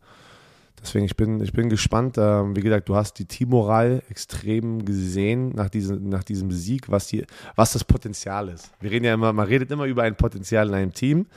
[0.81, 2.17] deswegen, ich bin, ich bin gespannt.
[2.17, 7.07] Ähm, wie gesagt, du hast die Teammoral extrem gesehen nach diesem, nach diesem Sieg, was,
[7.07, 8.71] die, was das Potenzial ist.
[8.79, 11.27] Wir reden ja immer, man redet immer über ein Potenzial in einem Team.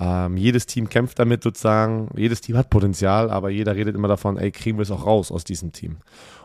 [0.00, 4.36] Ähm, jedes Team kämpft damit sozusagen, jedes Team hat Potenzial, aber jeder redet immer davon,
[4.36, 5.98] ey, kriegen wir es auch raus aus diesem Team.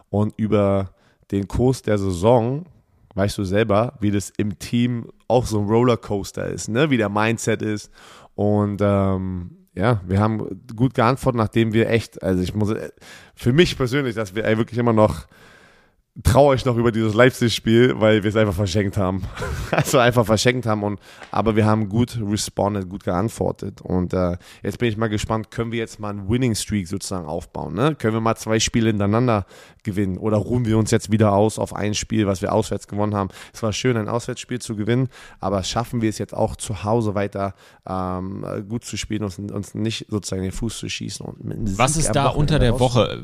[0.10, 0.92] Und über
[1.32, 2.66] den Kurs der Saison
[3.18, 6.90] weißt du selber, wie das im Team auch so ein Rollercoaster ist, ne?
[6.90, 7.92] wie der Mindset ist.
[8.36, 12.74] Und ähm, ja, wir haben gut geantwortet, nachdem wir echt, also ich muss,
[13.36, 15.28] für mich persönlich, dass wir wirklich immer noch
[16.24, 19.24] traue ich noch über dieses Leipzig-Spiel, weil wir es einfach verschenkt haben.
[19.72, 20.84] also einfach verschenkt haben.
[20.84, 21.00] Und,
[21.32, 23.82] aber wir haben gut responded, gut geantwortet.
[23.82, 27.28] Und äh, jetzt bin ich mal gespannt, können wir jetzt mal einen Winning Streak sozusagen
[27.28, 27.76] aufbauen?
[27.76, 27.96] Ne?
[27.96, 29.46] Können wir mal zwei Spiele hintereinander
[29.88, 30.18] gewinnen?
[30.18, 33.30] Oder ruhen wir uns jetzt wieder aus auf ein Spiel, was wir auswärts gewonnen haben?
[33.54, 37.16] Es war schön, ein Auswärtsspiel zu gewinnen, aber schaffen wir es jetzt auch zu Hause
[37.16, 37.56] weiter
[37.88, 41.26] ähm, gut zu spielen und uns nicht sozusagen den Fuß zu schießen?
[41.26, 43.24] Und was ist da unter der Woche?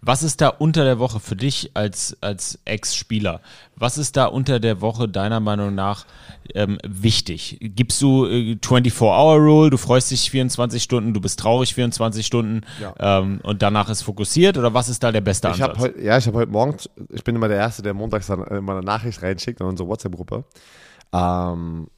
[0.00, 3.40] Was ist da unter der Woche für dich als als Ex-Spieler.
[3.76, 6.06] Was ist da unter der Woche deiner Meinung nach
[6.54, 7.58] ähm, wichtig?
[7.60, 12.94] Gibst du äh, 24-Hour-Rule, du freust dich 24 Stunden, du bist traurig 24 Stunden ja.
[12.98, 15.78] ähm, und danach ist fokussiert oder was ist da der beste ich Ansatz?
[15.78, 16.76] Heut, ja, ich habe heute Morgen,
[17.10, 20.44] ich bin immer der Erste, der montags dann immer eine Nachricht reinschickt in unsere WhatsApp-Gruppe.
[21.12, 21.88] Ähm,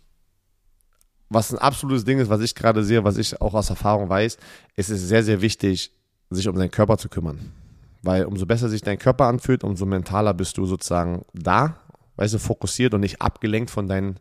[1.29, 4.37] was ein absolutes Ding ist, was ich gerade sehe, was ich auch aus Erfahrung weiß,
[4.77, 5.91] ist es sehr, sehr wichtig,
[6.31, 7.53] sich um seinen Körper zu kümmern.
[8.07, 11.81] Weil umso besser sich dein Körper anfühlt, umso mentaler bist du sozusagen da,
[12.15, 14.21] weißt du, fokussiert und nicht abgelenkt von deinen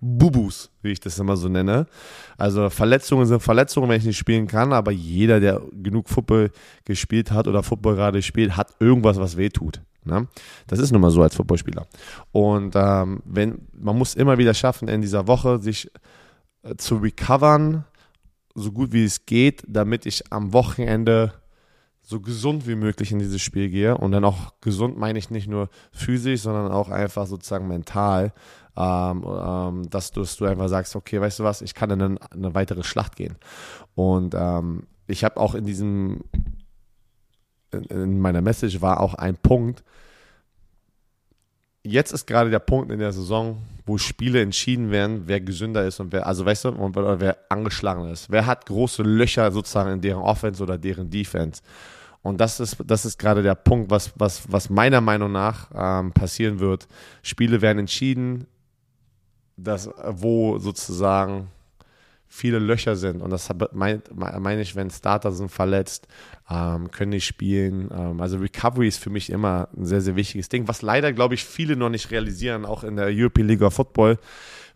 [0.00, 1.86] Bubus, wie ich das immer so nenne.
[2.38, 6.52] Also Verletzungen sind Verletzungen, wenn ich nicht spielen kann, aber jeder, der genug Football
[6.84, 9.80] gespielt hat oder Football gerade spielt, hat irgendwas, was weh tut.
[10.04, 10.28] Ne?
[10.68, 11.84] Das ist nun mal so als Footballspieler.
[12.30, 15.90] Und ähm, wenn, man muss immer wieder schaffen, in dieser Woche sich
[16.62, 17.84] äh, zu recovern,
[18.54, 21.32] so gut wie es geht, damit ich am Wochenende
[22.08, 23.98] so gesund wie möglich in dieses Spiel gehe.
[23.98, 28.32] Und dann auch gesund meine ich nicht nur physisch, sondern auch einfach sozusagen mental,
[28.76, 32.00] ähm, ähm, dass, du, dass, du, einfach sagst, okay, weißt du was, ich kann in
[32.00, 33.34] eine, eine weitere Schlacht gehen.
[33.96, 36.22] Und ähm, ich habe auch in diesem,
[37.72, 39.82] in, in meiner Message war auch ein Punkt,
[41.82, 46.00] jetzt ist gerade der Punkt in der Saison, wo Spiele entschieden werden, wer gesünder ist
[46.00, 48.28] und wer, also weißt du, und wer angeschlagen ist.
[48.30, 51.62] Wer hat große Löcher sozusagen in deren Offense oder deren Defense?
[52.22, 56.10] Und das ist, das ist gerade der Punkt, was, was, was meiner Meinung nach ähm,
[56.10, 56.88] passieren wird.
[57.22, 58.48] Spiele werden entschieden,
[59.56, 61.48] dass, wo sozusagen
[62.36, 63.22] viele Löcher sind.
[63.22, 66.06] Und das meine mein ich, wenn Starter sind verletzt,
[66.50, 67.90] ähm, können nicht spielen.
[67.90, 71.34] Ähm, also Recovery ist für mich immer ein sehr, sehr wichtiges Ding, was leider, glaube
[71.34, 74.18] ich, viele noch nicht realisieren, auch in der European League of Football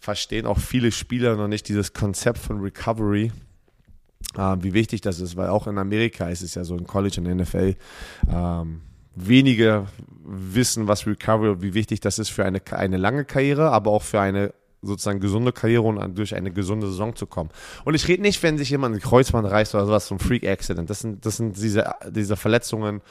[0.00, 3.30] verstehen auch viele Spieler noch nicht dieses Konzept von Recovery.
[4.36, 7.20] Äh, wie wichtig das ist, weil auch in Amerika ist es ja so in College
[7.20, 7.76] und NFL.
[8.30, 8.80] Ähm,
[9.14, 9.86] wenige
[10.24, 14.20] wissen, was Recovery, wie wichtig das ist für eine, eine lange Karriere, aber auch für
[14.20, 17.50] eine sozusagen gesunde Karriere und durch eine gesunde Saison zu kommen.
[17.84, 20.88] Und ich rede nicht, wenn sich jemand ein Kreuzband reißt oder sowas, so ein Freak-Accident.
[20.88, 23.02] Das sind, das sind diese, diese Verletzungen,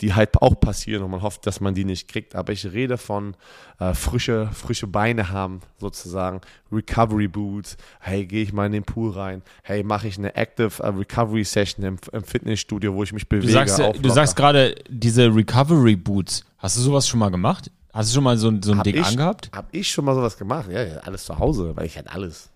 [0.00, 2.34] die halt auch passieren und man hofft, dass man die nicht kriegt.
[2.34, 3.34] Aber ich rede von
[3.78, 6.40] äh, frische, frische Beine haben, sozusagen,
[6.72, 7.76] Recovery Boots.
[8.00, 9.42] Hey, gehe ich mal in den Pool rein?
[9.62, 13.46] Hey, mache ich eine Active uh, Recovery Session im, im, Fitnessstudio, wo ich mich bewege?
[13.46, 16.44] Du sagst, du sagst gerade diese Recovery Boots.
[16.58, 17.70] Hast du sowas schon mal gemacht?
[17.92, 19.50] Hast du schon mal so, so ein hab Ding ich, angehabt?
[19.52, 20.70] Hab ich schon mal sowas gemacht?
[20.70, 22.50] Ja, ja alles zu Hause, weil ich halt alles.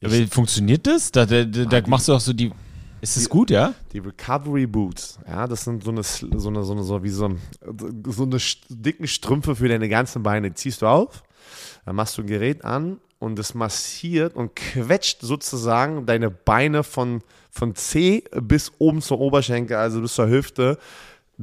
[0.00, 1.12] Wie funktioniert das?
[1.12, 2.50] Da, da, da, da machst du auch so die.
[3.00, 3.74] Ist das gut, ja?
[3.92, 7.30] Die Recovery Boots, ja, das sind so eine, so eine, so eine, so wie so,
[7.30, 7.40] ein,
[8.06, 10.50] so eine dicken Strümpfe für deine ganzen Beine.
[10.50, 11.24] Die ziehst du auf,
[11.84, 17.22] dann machst du ein Gerät an und das massiert und quetscht sozusagen deine Beine von,
[17.50, 20.78] von C bis oben zur Oberschenkel, also bis zur Hüfte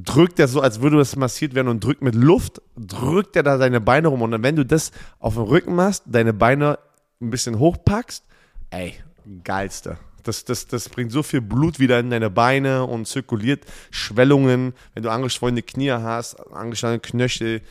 [0.04, 3.58] drückt er so, als würde das massiert werden und drückt mit Luft, drückt er da
[3.58, 4.22] deine Beine rum.
[4.22, 6.80] Und wenn du das auf dem Rücken machst, deine Beine
[7.22, 8.24] ein bisschen hochpackst,
[8.70, 8.96] ey,
[9.44, 9.98] geilste.
[10.24, 14.74] Das, das, das bringt so viel Blut wieder in deine Beine und zirkuliert Schwellungen.
[14.94, 17.62] Wenn du angeschwollene Knie hast, angeschwollene Knöchel,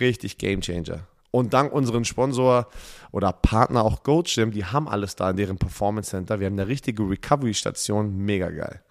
[0.00, 1.00] richtig Gamechanger.
[1.30, 2.68] Und dank unserem Sponsor
[3.10, 6.40] oder Partner auch GoGym, die haben alles da in deren Performance Center.
[6.40, 8.83] Wir haben eine richtige Recovery-Station, mega geil.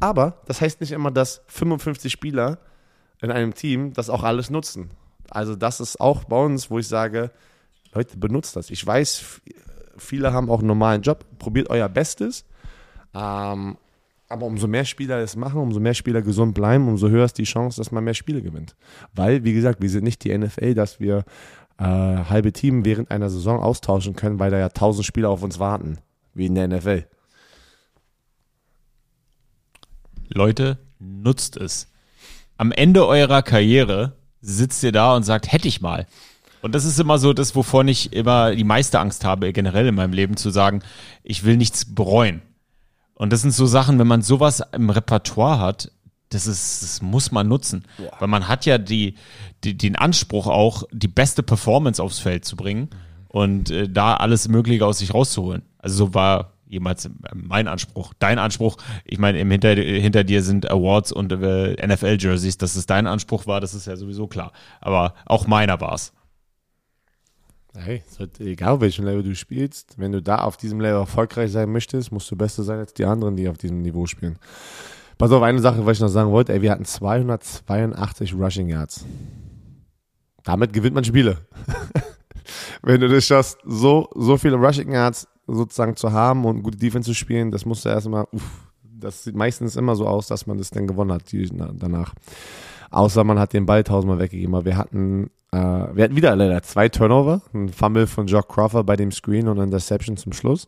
[0.00, 2.58] Aber das heißt nicht immer, dass 55 Spieler
[3.20, 4.90] in einem Team das auch alles nutzen.
[5.30, 7.30] Also das ist auch bei uns, wo ich sage,
[7.92, 8.70] Leute, benutzt das.
[8.70, 9.40] Ich weiß,
[9.96, 11.24] viele haben auch einen normalen Job.
[11.38, 12.44] Probiert euer Bestes.
[13.14, 13.76] Ähm,
[14.28, 17.44] aber umso mehr Spieler es machen, umso mehr Spieler gesund bleiben, umso höher ist die
[17.44, 18.76] Chance, dass man mehr Spiele gewinnt.
[19.14, 21.24] Weil, wie gesagt, wir sind nicht die NFL, dass wir
[21.78, 25.58] äh, halbe Team während einer Saison austauschen können, weil da ja tausend Spieler auf uns
[25.58, 25.98] warten,
[26.34, 27.04] wie in der NFL.
[30.28, 31.88] Leute, nutzt es.
[32.56, 36.06] Am Ende eurer Karriere sitzt ihr da und sagt, hätte ich mal.
[36.60, 39.94] Und das ist immer so das, wovon ich immer die meiste Angst habe, generell in
[39.94, 40.82] meinem Leben, zu sagen,
[41.22, 42.42] ich will nichts bereuen.
[43.14, 45.92] Und das sind so Sachen, wenn man sowas im Repertoire hat,
[46.30, 47.84] das ist, das muss man nutzen.
[47.98, 48.10] Ja.
[48.18, 49.14] Weil man hat ja die,
[49.64, 52.90] die, den Anspruch auch, die beste Performance aufs Feld zu bringen
[53.28, 55.62] und äh, da alles Mögliche aus sich rauszuholen.
[55.78, 58.12] Also so war jemals äh, mein Anspruch.
[58.18, 62.86] Dein Anspruch, ich meine, im hinter, hinter dir sind Awards und äh, NFL-Jerseys, dass es
[62.86, 64.52] dein Anspruch war, das ist ja sowieso klar.
[64.80, 66.12] Aber auch meiner war es.
[67.76, 68.02] Hey,
[68.40, 72.10] egal auf welchem Level du spielst, wenn du da auf diesem Level erfolgreich sein möchtest,
[72.10, 74.38] musst du besser sein als die anderen, die auf diesem Niveau spielen.
[75.16, 79.04] Pass auf, eine Sache, was ich noch sagen wollte, ey, wir hatten 282 Rushing Yards.
[80.44, 81.38] Damit gewinnt man Spiele.
[82.82, 87.08] wenn du das schaffst, so, so viele Rushing Yards sozusagen zu haben und gute Defense
[87.08, 90.58] zu spielen, das musst du erstmal, uff, das sieht meistens immer so aus, dass man
[90.58, 92.14] das dann gewonnen hat die, na, danach.
[92.90, 94.54] Außer man hat den Ball tausendmal weggegeben.
[94.54, 98.86] Aber wir hatten, äh, wir hatten wieder leider zwei Turnover, ein Fumble von Jock Crawford
[98.86, 100.66] bei dem Screen und ein Interception zum Schluss.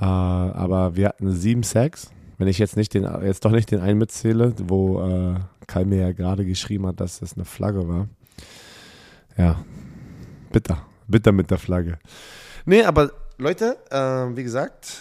[0.00, 2.10] Äh, aber wir hatten sieben Sacks.
[2.38, 5.34] Wenn ich jetzt nicht den, jetzt doch nicht den einen mitzähle, wo äh,
[5.66, 8.08] Kai mir ja gerade geschrieben hat, dass das eine Flagge war.
[9.36, 9.56] Ja,
[10.50, 11.98] bitter, bitter mit der Flagge.
[12.66, 15.00] Nee, aber Leute, äh, wie gesagt,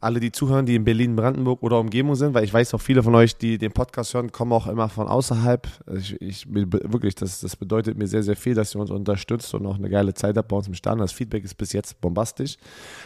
[0.00, 3.02] alle, die zuhören, die in Berlin, Brandenburg oder Umgebung sind, weil ich weiß auch viele
[3.02, 5.66] von euch, die den Podcast hören, kommen auch immer von außerhalb.
[5.96, 9.66] Ich, ich wirklich, das, das bedeutet mir sehr, sehr viel, dass ihr uns unterstützt und
[9.66, 11.00] auch eine geile Zeit habt bei uns im Stand.
[11.00, 12.58] Das Feedback ist bis jetzt bombastisch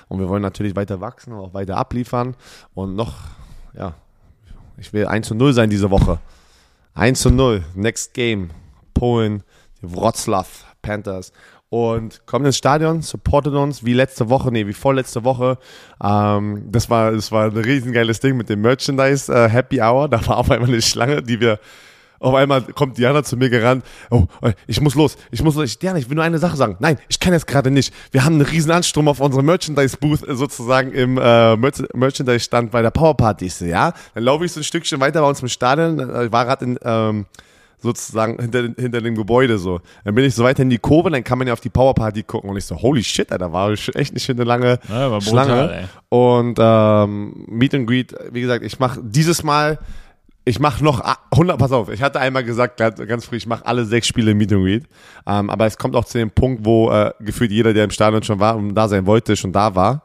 [0.09, 2.37] und wir wollen natürlich weiter wachsen und auch weiter abliefern
[2.75, 3.15] und noch,
[3.75, 3.95] ja,
[4.77, 6.19] ich will 1 zu 0 sein diese Woche.
[6.95, 8.51] 1 zu 0, next game,
[8.93, 9.45] Polen,
[9.81, 10.47] Wroclaw
[10.83, 11.33] Panthers
[11.71, 15.59] und kommt ins Stadion, supportet uns, wie letzte Woche, nee, wie vorletzte Woche.
[16.03, 20.09] Ähm, das war, das war ein riesengeiles Ding mit dem Merchandise äh, Happy Hour.
[20.09, 21.59] Da war auf einmal eine Schlange, die wir,
[22.21, 23.85] auf einmal kommt Diana zu mir gerannt.
[24.11, 24.25] Oh,
[24.67, 25.67] ich muss los, ich muss los.
[25.67, 26.77] Ich, Diana, ich will nur eine Sache sagen.
[26.81, 27.93] Nein, ich kann jetzt gerade nicht.
[28.13, 32.91] Wir haben einen riesen Anstrom auf unserem Merchandise-Booth äh, sozusagen im äh, Merchandise-Stand bei der
[32.91, 33.53] Power Party.
[33.61, 35.99] Ja, dann laufe ich so ein Stückchen weiter bei uns im Stadion.
[35.99, 37.27] Äh, ich war gerade in, ähm,
[37.81, 39.81] sozusagen hinter, hinter dem Gebäude so.
[40.05, 42.23] Dann bin ich so weiter in die Kurve, dann kann man ja auf die Powerparty
[42.25, 45.53] gucken und ich so, holy shit, da war echt nicht eine lange ja, Schlange.
[45.53, 49.79] Brutal, und ähm, Meet and Greet, wie gesagt, ich mache dieses Mal,
[50.45, 53.85] ich mache noch 100, pass auf, ich hatte einmal gesagt, ganz früh, ich mache alle
[53.85, 54.85] sechs Spiele Meet and Greet,
[55.27, 58.23] ähm, aber es kommt auch zu dem Punkt, wo äh, gefühlt jeder, der im Stadion
[58.23, 60.05] schon war und da sein wollte, schon da war.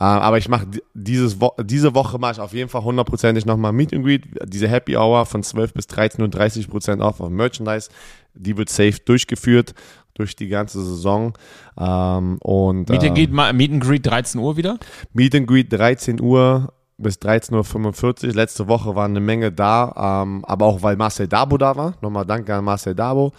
[0.00, 3.72] Äh, aber ich mache dieses Wo diese Woche mache ich auf jeden Fall hundertprozentig nochmal
[3.72, 4.26] Meet and Greet.
[4.46, 7.90] Diese Happy Hour von 12 bis 13 und 30 Prozent auf auf Merchandise.
[8.34, 9.74] Die wird safe durchgeführt
[10.14, 11.34] durch die ganze Saison.
[11.78, 14.78] Ähm, und, Meet, and Greet, äh, Meet and Greet 13 Uhr wieder?
[15.12, 18.34] Meet and Greet 13 Uhr bis 13.45 Uhr.
[18.34, 21.94] Letzte Woche war eine Menge da, ähm, aber auch weil Marcel Dabo da war.
[22.00, 23.32] Nochmal danke an Marcel Dabo.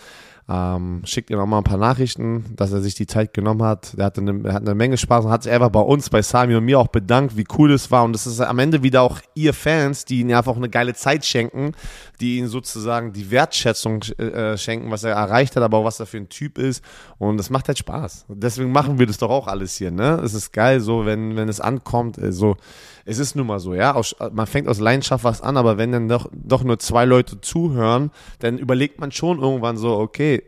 [0.50, 3.98] Ähm, schickt ihm auch mal ein paar Nachrichten, dass er sich die Zeit genommen hat.
[3.98, 6.22] Der hatte eine, er hat eine Menge Spaß und hat sich einfach bei uns, bei
[6.22, 8.04] Sami und mir auch bedankt, wie cool es war.
[8.04, 11.24] Und das ist am Ende wieder auch ihr Fans, die ihm einfach eine geile Zeit
[11.24, 11.72] schenken,
[12.20, 16.08] die ihm sozusagen die Wertschätzung äh, schenken, was er erreicht hat, aber auch was er
[16.08, 16.84] für ein Typ ist.
[17.20, 18.26] Und das macht halt Spaß.
[18.28, 20.20] Deswegen machen wir das doch auch alles hier, ne?
[20.24, 22.58] Es ist geil, so, wenn, wenn es ankommt, äh, so.
[23.06, 23.96] Es ist nun mal so, ja.
[23.96, 27.42] Aus, man fängt aus Leidenschaft was an, aber wenn dann doch, doch nur zwei Leute
[27.42, 30.44] zuhören, dann überlegt man schon irgendwann so, okay,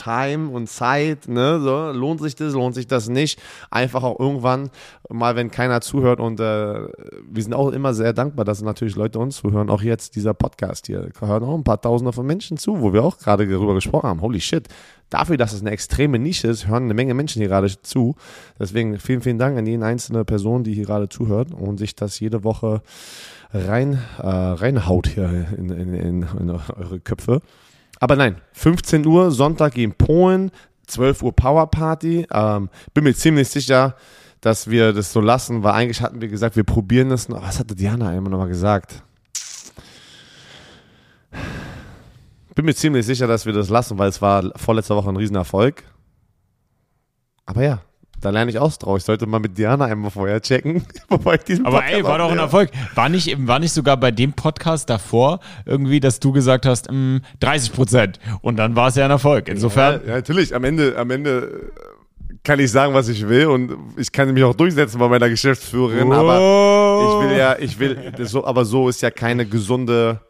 [0.00, 3.40] Time und Zeit, ne, so, lohnt sich das, lohnt sich das nicht.
[3.70, 4.70] Einfach auch irgendwann
[5.08, 6.42] mal, wenn keiner zuhört und äh,
[7.30, 9.68] wir sind auch immer sehr dankbar, dass natürlich Leute uns zuhören.
[9.68, 13.04] Auch jetzt dieser Podcast hier, hören auch ein paar Tausende von Menschen zu, wo wir
[13.04, 14.20] auch gerade darüber gesprochen haben.
[14.22, 14.68] Holy shit.
[15.10, 18.14] Dafür, dass es eine extreme Nische ist, hören eine Menge Menschen hier gerade zu.
[18.60, 22.20] Deswegen vielen, vielen Dank an jede einzelne Person, die hier gerade zuhört und sich das
[22.20, 22.80] jede Woche
[23.52, 27.42] rein, äh, reinhaut hier in, in, in, in eure Köpfe.
[28.00, 30.50] Aber nein, 15 Uhr, Sonntag in Polen,
[30.86, 32.26] 12 Uhr Powerparty.
[32.32, 33.94] Ähm, bin mir ziemlich sicher,
[34.40, 37.42] dass wir das so lassen, weil eigentlich hatten wir gesagt, wir probieren das noch.
[37.42, 39.02] Was hatte Diana immer nochmal gesagt?
[42.54, 45.84] Bin mir ziemlich sicher, dass wir das lassen, weil es war vorletzte Woche ein Riesenerfolg.
[47.44, 47.82] Aber ja,
[48.20, 48.98] da lerne ich aus drauf.
[48.98, 52.18] Ich sollte mal mit Diana einmal vorher checken, bevor ich diesen Aber Podcast ey, war
[52.18, 52.38] doch ein.
[52.38, 52.70] Erfolg.
[52.94, 57.18] War nicht, war nicht sogar bei dem Podcast davor irgendwie, dass du gesagt hast, mm,
[57.40, 58.20] 30 Prozent.
[58.42, 59.48] Und dann war es ja ein Erfolg.
[59.48, 60.00] Insofern.
[60.02, 60.54] Ja, ja, natürlich.
[60.54, 64.44] Am Ende, am Ende äh, kann ich sagen, was ich will und ich kann mich
[64.44, 66.12] auch durchsetzen bei meiner Geschäftsführerin.
[66.12, 70.20] Aber ich will ja, ich will, so, aber so ist ja keine gesunde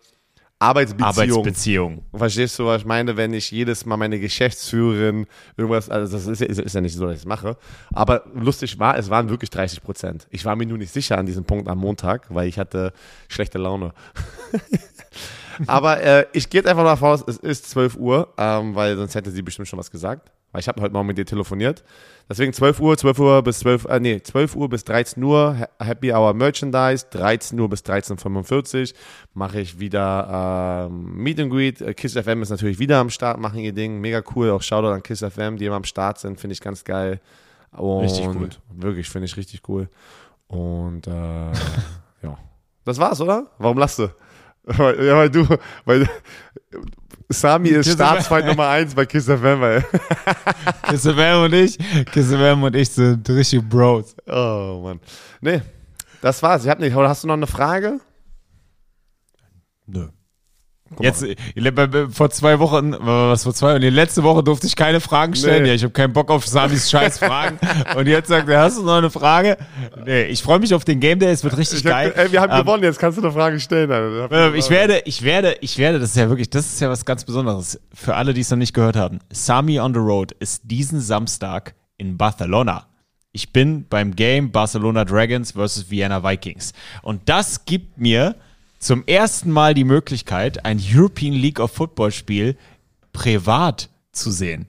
[0.62, 1.08] Arbeitsbeziehung.
[1.08, 2.04] Arbeitsbeziehung.
[2.14, 6.40] Verstehst du, was ich meine, wenn ich jedes Mal meine Geschäftsführerin irgendwas, also das ist
[6.40, 7.56] ja, ist, ja nicht so, dass ich es mache.
[7.94, 10.28] Aber lustig war, es waren wirklich 30 Prozent.
[10.30, 12.92] Ich war mir nur nicht sicher an diesem Punkt am Montag, weil ich hatte
[13.28, 13.94] schlechte Laune.
[15.66, 19.14] Aber äh, ich gehe jetzt einfach davon aus, es ist 12 Uhr, ähm, weil sonst
[19.14, 20.30] hätte sie bestimmt schon was gesagt.
[20.52, 21.84] Weil ich habe heute Morgen mit dir telefoniert.
[22.28, 25.84] Deswegen 12 Uhr, 12 Uhr bis 12, äh, nee, 12 Uhr bis 13 Uhr Ha-
[25.84, 28.94] Happy Hour Merchandise, 13 Uhr bis 13.45
[29.34, 31.80] mache ich wieder ähm, Meet and Greet.
[31.80, 34.00] Äh, Kiss FM ist natürlich wieder am Start, machen ihr Ding.
[34.00, 34.50] Mega cool.
[34.50, 37.20] Auch Shoutout an Kiss FM, die immer am Start sind, finde ich ganz geil.
[37.72, 38.48] Und Richtig cool.
[38.74, 39.88] Wirklich, finde ich richtig cool.
[40.48, 41.10] Und äh,
[42.22, 42.36] ja.
[42.84, 43.46] Das war's, oder?
[43.58, 44.08] Warum lachst du?
[44.64, 45.46] Weil, ja, weil du,
[45.86, 46.06] weil
[47.32, 49.84] Sami ist Kiss Staatsfeind Nummer 1 bei Kiss FM.
[50.88, 51.78] Kiss FM und ich,
[52.12, 54.16] Kiss FM und ich sind richtig Bros.
[54.26, 55.00] Oh Mann.
[55.40, 55.62] Nee,
[56.20, 56.64] das war's.
[56.64, 56.94] Ich hab nicht.
[56.94, 58.00] Oder hast du noch eine Frage?
[59.86, 60.08] Nö.
[60.98, 61.37] Jetzt, äh,
[62.11, 65.62] vor zwei Wochen, was vor zwei, und die letzte Woche durfte ich keine Fragen stellen.
[65.62, 65.68] Nee.
[65.68, 67.59] Ja, ich habe keinen Bock auf Samis scheiß Fragen.
[67.96, 69.57] und jetzt sagt er, hast du noch eine Frage?
[70.05, 72.12] Nee, ich freue mich auf den Game Day, es wird richtig Ich hab, geil.
[72.16, 73.90] ey, wir haben Ähm, gewonnen, jetzt kannst du eine Frage stellen.
[73.92, 74.53] Alter.
[74.53, 77.05] Äh, Ich werde, ich werde, ich werde, das ist ja wirklich, das ist ja was
[77.05, 79.20] ganz Besonderes für alle, die es noch nicht gehört haben.
[79.31, 82.87] Sami on the Road ist diesen Samstag in Barcelona.
[83.33, 86.72] Ich bin beim Game Barcelona Dragons versus Vienna Vikings.
[87.03, 88.35] Und das gibt mir
[88.80, 92.56] zum ersten Mal die Möglichkeit, ein European League of Football Spiel
[93.12, 94.66] privat zu sehen.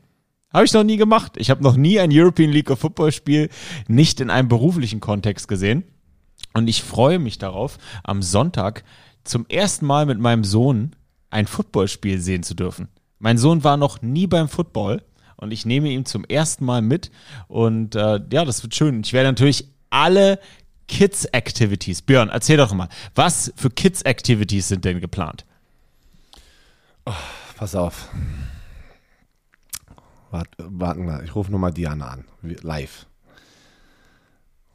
[0.53, 1.33] Habe ich noch nie gemacht.
[1.37, 3.49] Ich habe noch nie ein European League of Football Spiel
[3.87, 5.83] nicht in einem beruflichen Kontext gesehen.
[6.53, 8.83] Und ich freue mich darauf, am Sonntag
[9.23, 10.95] zum ersten Mal mit meinem Sohn
[11.29, 12.89] ein Footballspiel sehen zu dürfen.
[13.19, 15.01] Mein Sohn war noch nie beim Football
[15.37, 17.11] und ich nehme ihn zum ersten Mal mit.
[17.47, 19.01] Und äh, ja, das wird schön.
[19.05, 20.39] Ich werde natürlich alle
[20.91, 22.01] Kids Activities.
[22.01, 25.45] Björn, erzähl doch mal, was für Kids Activities sind denn geplant?
[27.55, 28.09] Pass auf.
[30.31, 32.25] Wart, warten wir, ich rufe nochmal Diana an.
[32.41, 33.07] Live.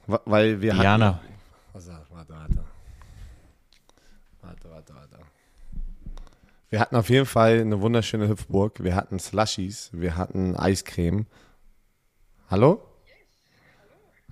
[0.06, 1.16] Weil wir Diana.
[1.16, 1.28] hatten.
[1.74, 2.64] Pass auf, warte, warte.
[4.40, 5.18] Warte, warte, warte.
[6.70, 8.82] Wir hatten auf jeden Fall eine wunderschöne Hüpfburg.
[8.82, 11.26] Wir hatten Slushies, wir hatten Eiscreme.
[12.48, 12.82] Hallo?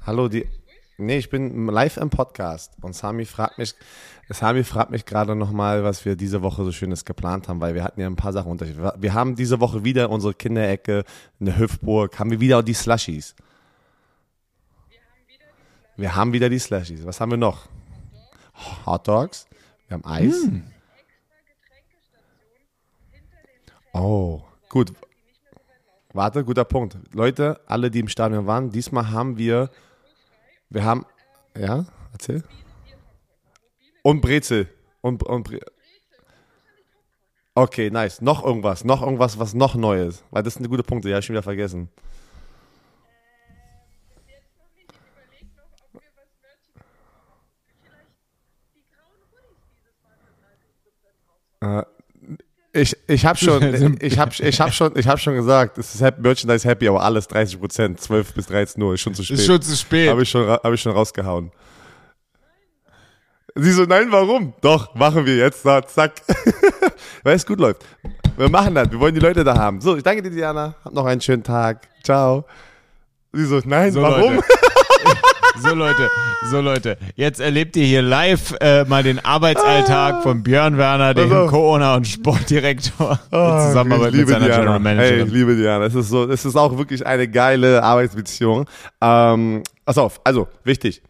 [0.07, 0.49] Hallo, die.
[0.97, 3.75] Nee, ich bin live im Podcast und Sami fragt mich,
[4.29, 7.83] Sami fragt mich gerade nochmal, was wir diese Woche so Schönes geplant haben, weil wir
[7.83, 8.67] hatten ja ein paar Sachen unter.
[9.01, 11.05] Wir haben diese Woche wieder unsere Kinderecke,
[11.41, 13.35] eine Hüpfburg, haben wir wieder die Slushies.
[15.97, 17.05] Wir haben wieder die Slushies.
[17.05, 17.69] Was haben wir noch?
[18.87, 19.47] Hot Dogs.
[19.89, 20.49] Wir haben Eis.
[23.93, 24.93] Oh, gut.
[26.13, 26.97] Warte, guter Punkt.
[27.13, 29.71] Leute, alle, die im Stadion waren, diesmal haben wir,
[30.71, 31.07] wir haben,
[31.57, 32.43] ja, erzähl.
[34.03, 34.69] Und Brezel.
[35.01, 35.61] Und, und Bre
[37.57, 38.21] Okay, nice.
[38.21, 40.25] Noch irgendwas, noch irgendwas, was noch neu ist.
[40.31, 41.89] Weil das sind gute Punkte, ja, hab ich schon wieder vergessen.
[52.75, 56.01] Ich, ich habe schon, ich hab, ich hab schon, ich hab schon gesagt, es ist
[56.01, 59.39] Happy, Merchandise Happy, aber alles 30 Prozent, 12 bis 13 Uhr, ist schon zu spät.
[59.39, 60.11] Ist schon zu spät.
[60.11, 61.53] Habe ich, schon hab ich schon rausgehauen.
[63.55, 64.53] Sie so, nein, warum?
[64.61, 66.15] Doch, machen wir jetzt, so, zack.
[67.23, 67.85] Weil es gut läuft.
[68.37, 69.81] Wir machen das, wir wollen die Leute da haben.
[69.81, 71.89] So, ich danke dir, Diana, hab noch einen schönen Tag.
[72.03, 72.45] Ciao.
[73.33, 74.43] Sie so, nein, So, warum?
[75.63, 76.09] So Leute,
[76.51, 81.31] so Leute, jetzt erlebt ihr hier live äh, mal den Arbeitsalltag von Björn Werner, dem
[81.33, 81.51] Also.
[81.51, 84.61] Co-Owner und Sportdirektor in Ah, Zusammenarbeit ich mit seiner Diana.
[84.61, 85.27] General Hey, Managerin.
[85.29, 85.85] ich liebe Diana.
[85.87, 88.67] Es ist so, es ist auch wirklich eine geile Arbeitsbeziehung.
[89.01, 91.03] Ähm, pass auf, also wichtig.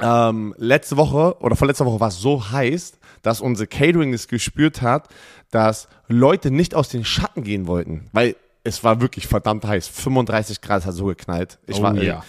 [0.00, 4.82] Ähm, letzte Woche oder vorletzte Woche war es so heiß, dass unser Catering es gespürt
[4.82, 5.08] hat,
[5.50, 9.88] dass Leute nicht aus den Schatten gehen wollten, weil es war wirklich verdammt heiß.
[9.88, 11.58] 35 Grad hat so geknallt.
[11.66, 12.22] Ich Oh war, ja.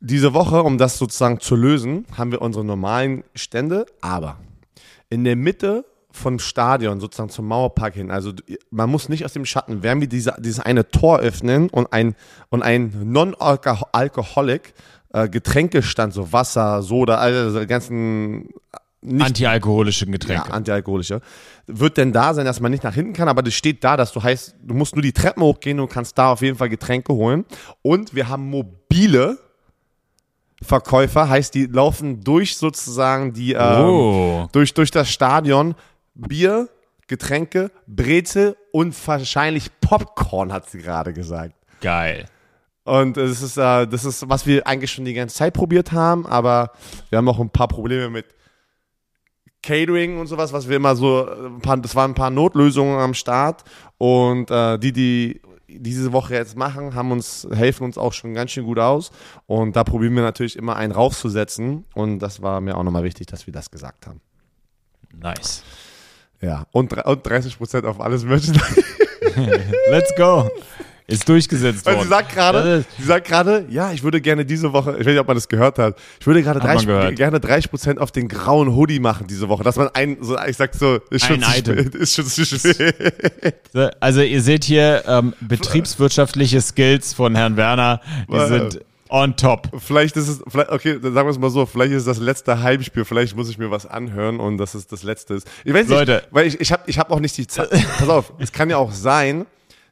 [0.00, 4.38] Diese Woche, um das sozusagen zu lösen, haben wir unsere normalen Stände, aber
[5.10, 8.32] in der Mitte vom Stadion, sozusagen zum Mauerpark hin, also
[8.70, 12.14] man muss nicht aus dem Schatten, werden wir diese, dieses eine Tor öffnen und ein,
[12.48, 14.74] und ein Non-Alcoholic
[15.12, 18.48] äh, Getränkestand, so Wasser, Soda, also ganzen
[19.00, 20.52] nicht Antialkoholischen ja, Getränke.
[20.52, 21.20] antialkoholische.
[21.66, 24.12] Wird denn da sein, dass man nicht nach hinten kann, aber das steht da, dass
[24.12, 27.12] du heißt, du musst nur die Treppen hochgehen und kannst da auf jeden Fall Getränke
[27.14, 27.44] holen.
[27.82, 29.38] Und wir haben mobile
[30.62, 34.48] Verkäufer, heißt, die laufen durch sozusagen die, ähm, Oh.
[34.52, 35.74] durch, durch das Stadion
[36.14, 36.68] Bier,
[37.06, 41.54] Getränke, Brezel und wahrscheinlich Popcorn, hat sie gerade gesagt.
[41.80, 42.26] Geil.
[42.84, 46.26] Und es ist, äh, das ist, was wir eigentlich schon die ganze Zeit probiert haben,
[46.26, 46.72] aber
[47.10, 48.26] wir haben auch ein paar Probleme mit
[49.62, 52.98] Catering und sowas, was wir immer so, äh, ein paar, das waren ein paar Notlösungen
[52.98, 53.64] am Start
[53.98, 58.50] und äh, die, die diese Woche jetzt machen, haben uns, helfen uns auch schon ganz
[58.50, 59.10] schön gut aus
[59.46, 63.26] und da probieren wir natürlich immer einen raufzusetzen und das war mir auch nochmal wichtig,
[63.26, 64.20] dass wir das gesagt haben.
[65.14, 65.62] Nice.
[66.40, 68.84] Ja, und, und 30% auf alles Merchandise.
[69.90, 70.48] Let's go.
[71.10, 72.04] Ist durchgesetzt Weil worden.
[72.04, 74.98] sie sagt gerade, Das ist- sie sagt gerade, ja, ich würde gerne diese Woche, ich
[75.00, 77.16] weiß nicht, ob man das gehört hat, ich würde gerade Hat man 30, gehört.
[77.16, 80.58] gerne 30 Prozent auf den grauen Hoodie machen diese Woche, dass man ein, so, ich
[80.58, 81.78] sag so, ist schon Ein zu Item.
[81.86, 82.94] spät, ist schon zu spät.
[84.00, 88.00] Also ihr seht hier ähm, betriebswirtschaftliche Skills von Herrn Werner,
[88.30, 89.68] die sind on top.
[89.78, 92.18] Vielleicht ist es, vielleicht, okay, dann sagen wir es mal so, vielleicht ist es das
[92.18, 95.46] letzte Heimspiel, vielleicht muss ich mir was anhören und dass es das letzte ist.
[95.64, 96.24] Ich weiß nicht, Leute.
[96.30, 98.76] weil ich, ich habe ich hab auch nicht die Zeit, pass auf, es kann ja
[98.76, 99.46] auch sein,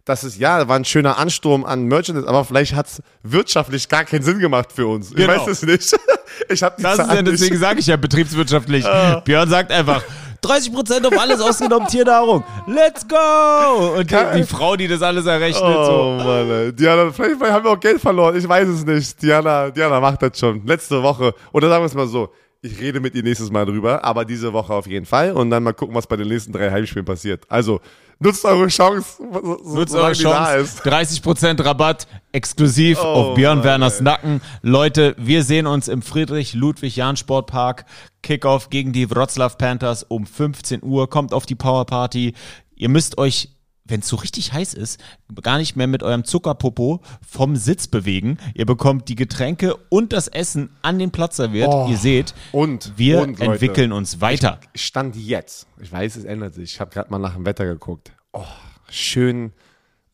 [0.06, 4.04] dass es, ja, war ein schöner Ansturm an Merchandise, aber vielleicht hat es wirtschaftlich gar
[4.04, 5.10] keinen Sinn gemacht für uns.
[5.10, 5.34] Ich Genau.
[5.34, 5.94] weiß es nicht.
[6.50, 8.84] Ich habe die Das ist ja, deswegen sage ich ja betriebswirtschaftlich.
[8.84, 9.20] Ah.
[9.24, 10.02] Björn sagt einfach,
[10.44, 12.44] 30% auf alles ausgenommen Tiernahrung.
[12.66, 13.96] Let's go!
[13.98, 16.24] Und die, die Frau, die das alles errechnet, Oh so.
[16.24, 16.76] Mann.
[16.76, 18.36] Diana, vielleicht, vielleicht haben wir auch Geld verloren.
[18.36, 19.22] Ich weiß es nicht.
[19.22, 20.64] Diana, Diana macht das schon.
[20.66, 21.32] Letzte Woche.
[21.52, 22.28] Oder sagen wir es mal so.
[22.66, 25.32] Ich rede mit ihr nächstes Mal drüber, aber diese Woche auf jeden Fall.
[25.32, 27.44] Und dann mal gucken, was bei den nächsten drei Heimspielen passiert.
[27.48, 27.80] Also,
[28.18, 30.56] nutzt eure Chance, so, Nutzt eure Chance.
[30.58, 30.86] ist.
[30.86, 34.04] 30% Rabatt exklusiv Oh, auf Björn Mann, Werners ey.
[34.04, 34.40] Nacken.
[34.62, 37.84] Leute, wir sehen uns im Friedrich-Ludwig-Jahn-Sportpark.
[38.22, 41.08] Kickoff gegen die Wroclaw Panthers um 15 Uhr.
[41.08, 42.34] Kommt auf die Power Party.
[42.74, 43.50] Ihr müsst euch
[43.88, 45.00] wenn es so richtig heiß ist,
[45.42, 48.38] gar nicht mehr mit eurem Zuckerpopo vom Sitz bewegen.
[48.54, 51.68] Ihr bekommt die Getränke und das Essen an den Platz serviert.
[51.72, 53.52] Oh, Ihr seht, und- wir und, Leute.
[53.52, 54.60] entwickeln uns weiter.
[54.74, 55.66] Stand jetzt.
[55.80, 56.74] Ich weiß, es ändert sich.
[56.74, 58.12] Ich habe gerade mal nach dem Wetter geguckt.
[58.32, 58.44] Oh,
[58.90, 59.52] schön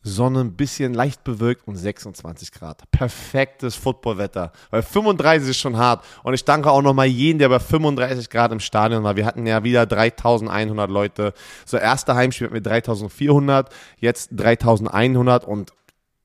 [0.03, 2.83] Sonne, ein bisschen leicht bewölkt und 26 Grad.
[2.91, 4.51] Perfektes Footballwetter.
[4.69, 6.03] Weil 35 ist schon hart.
[6.23, 9.15] Und ich danke auch nochmal jeden, der bei 35 Grad im Stadion war.
[9.15, 11.33] Wir hatten ja wieder 3100 Leute.
[11.65, 15.71] So, erste Heimspiel wir 3400, jetzt 3100 und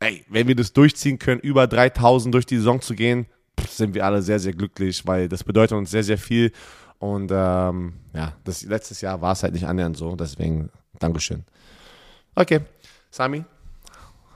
[0.01, 3.27] ey, wenn wir das durchziehen können, über 3000 durch die Saison zu gehen,
[3.69, 6.53] sind wir alle sehr, sehr glücklich, weil das bedeutet uns sehr, sehr viel.
[6.99, 10.17] Und ähm, ja, das letztes Jahr war es halt nicht annähernd so.
[10.17, 11.45] Deswegen Dankeschön.
[12.35, 12.61] Okay,
[13.11, 13.45] Sami,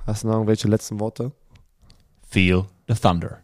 [0.07, 1.33] hast du noch irgendwelche letzten Worte?
[2.29, 3.42] Feel the thunder.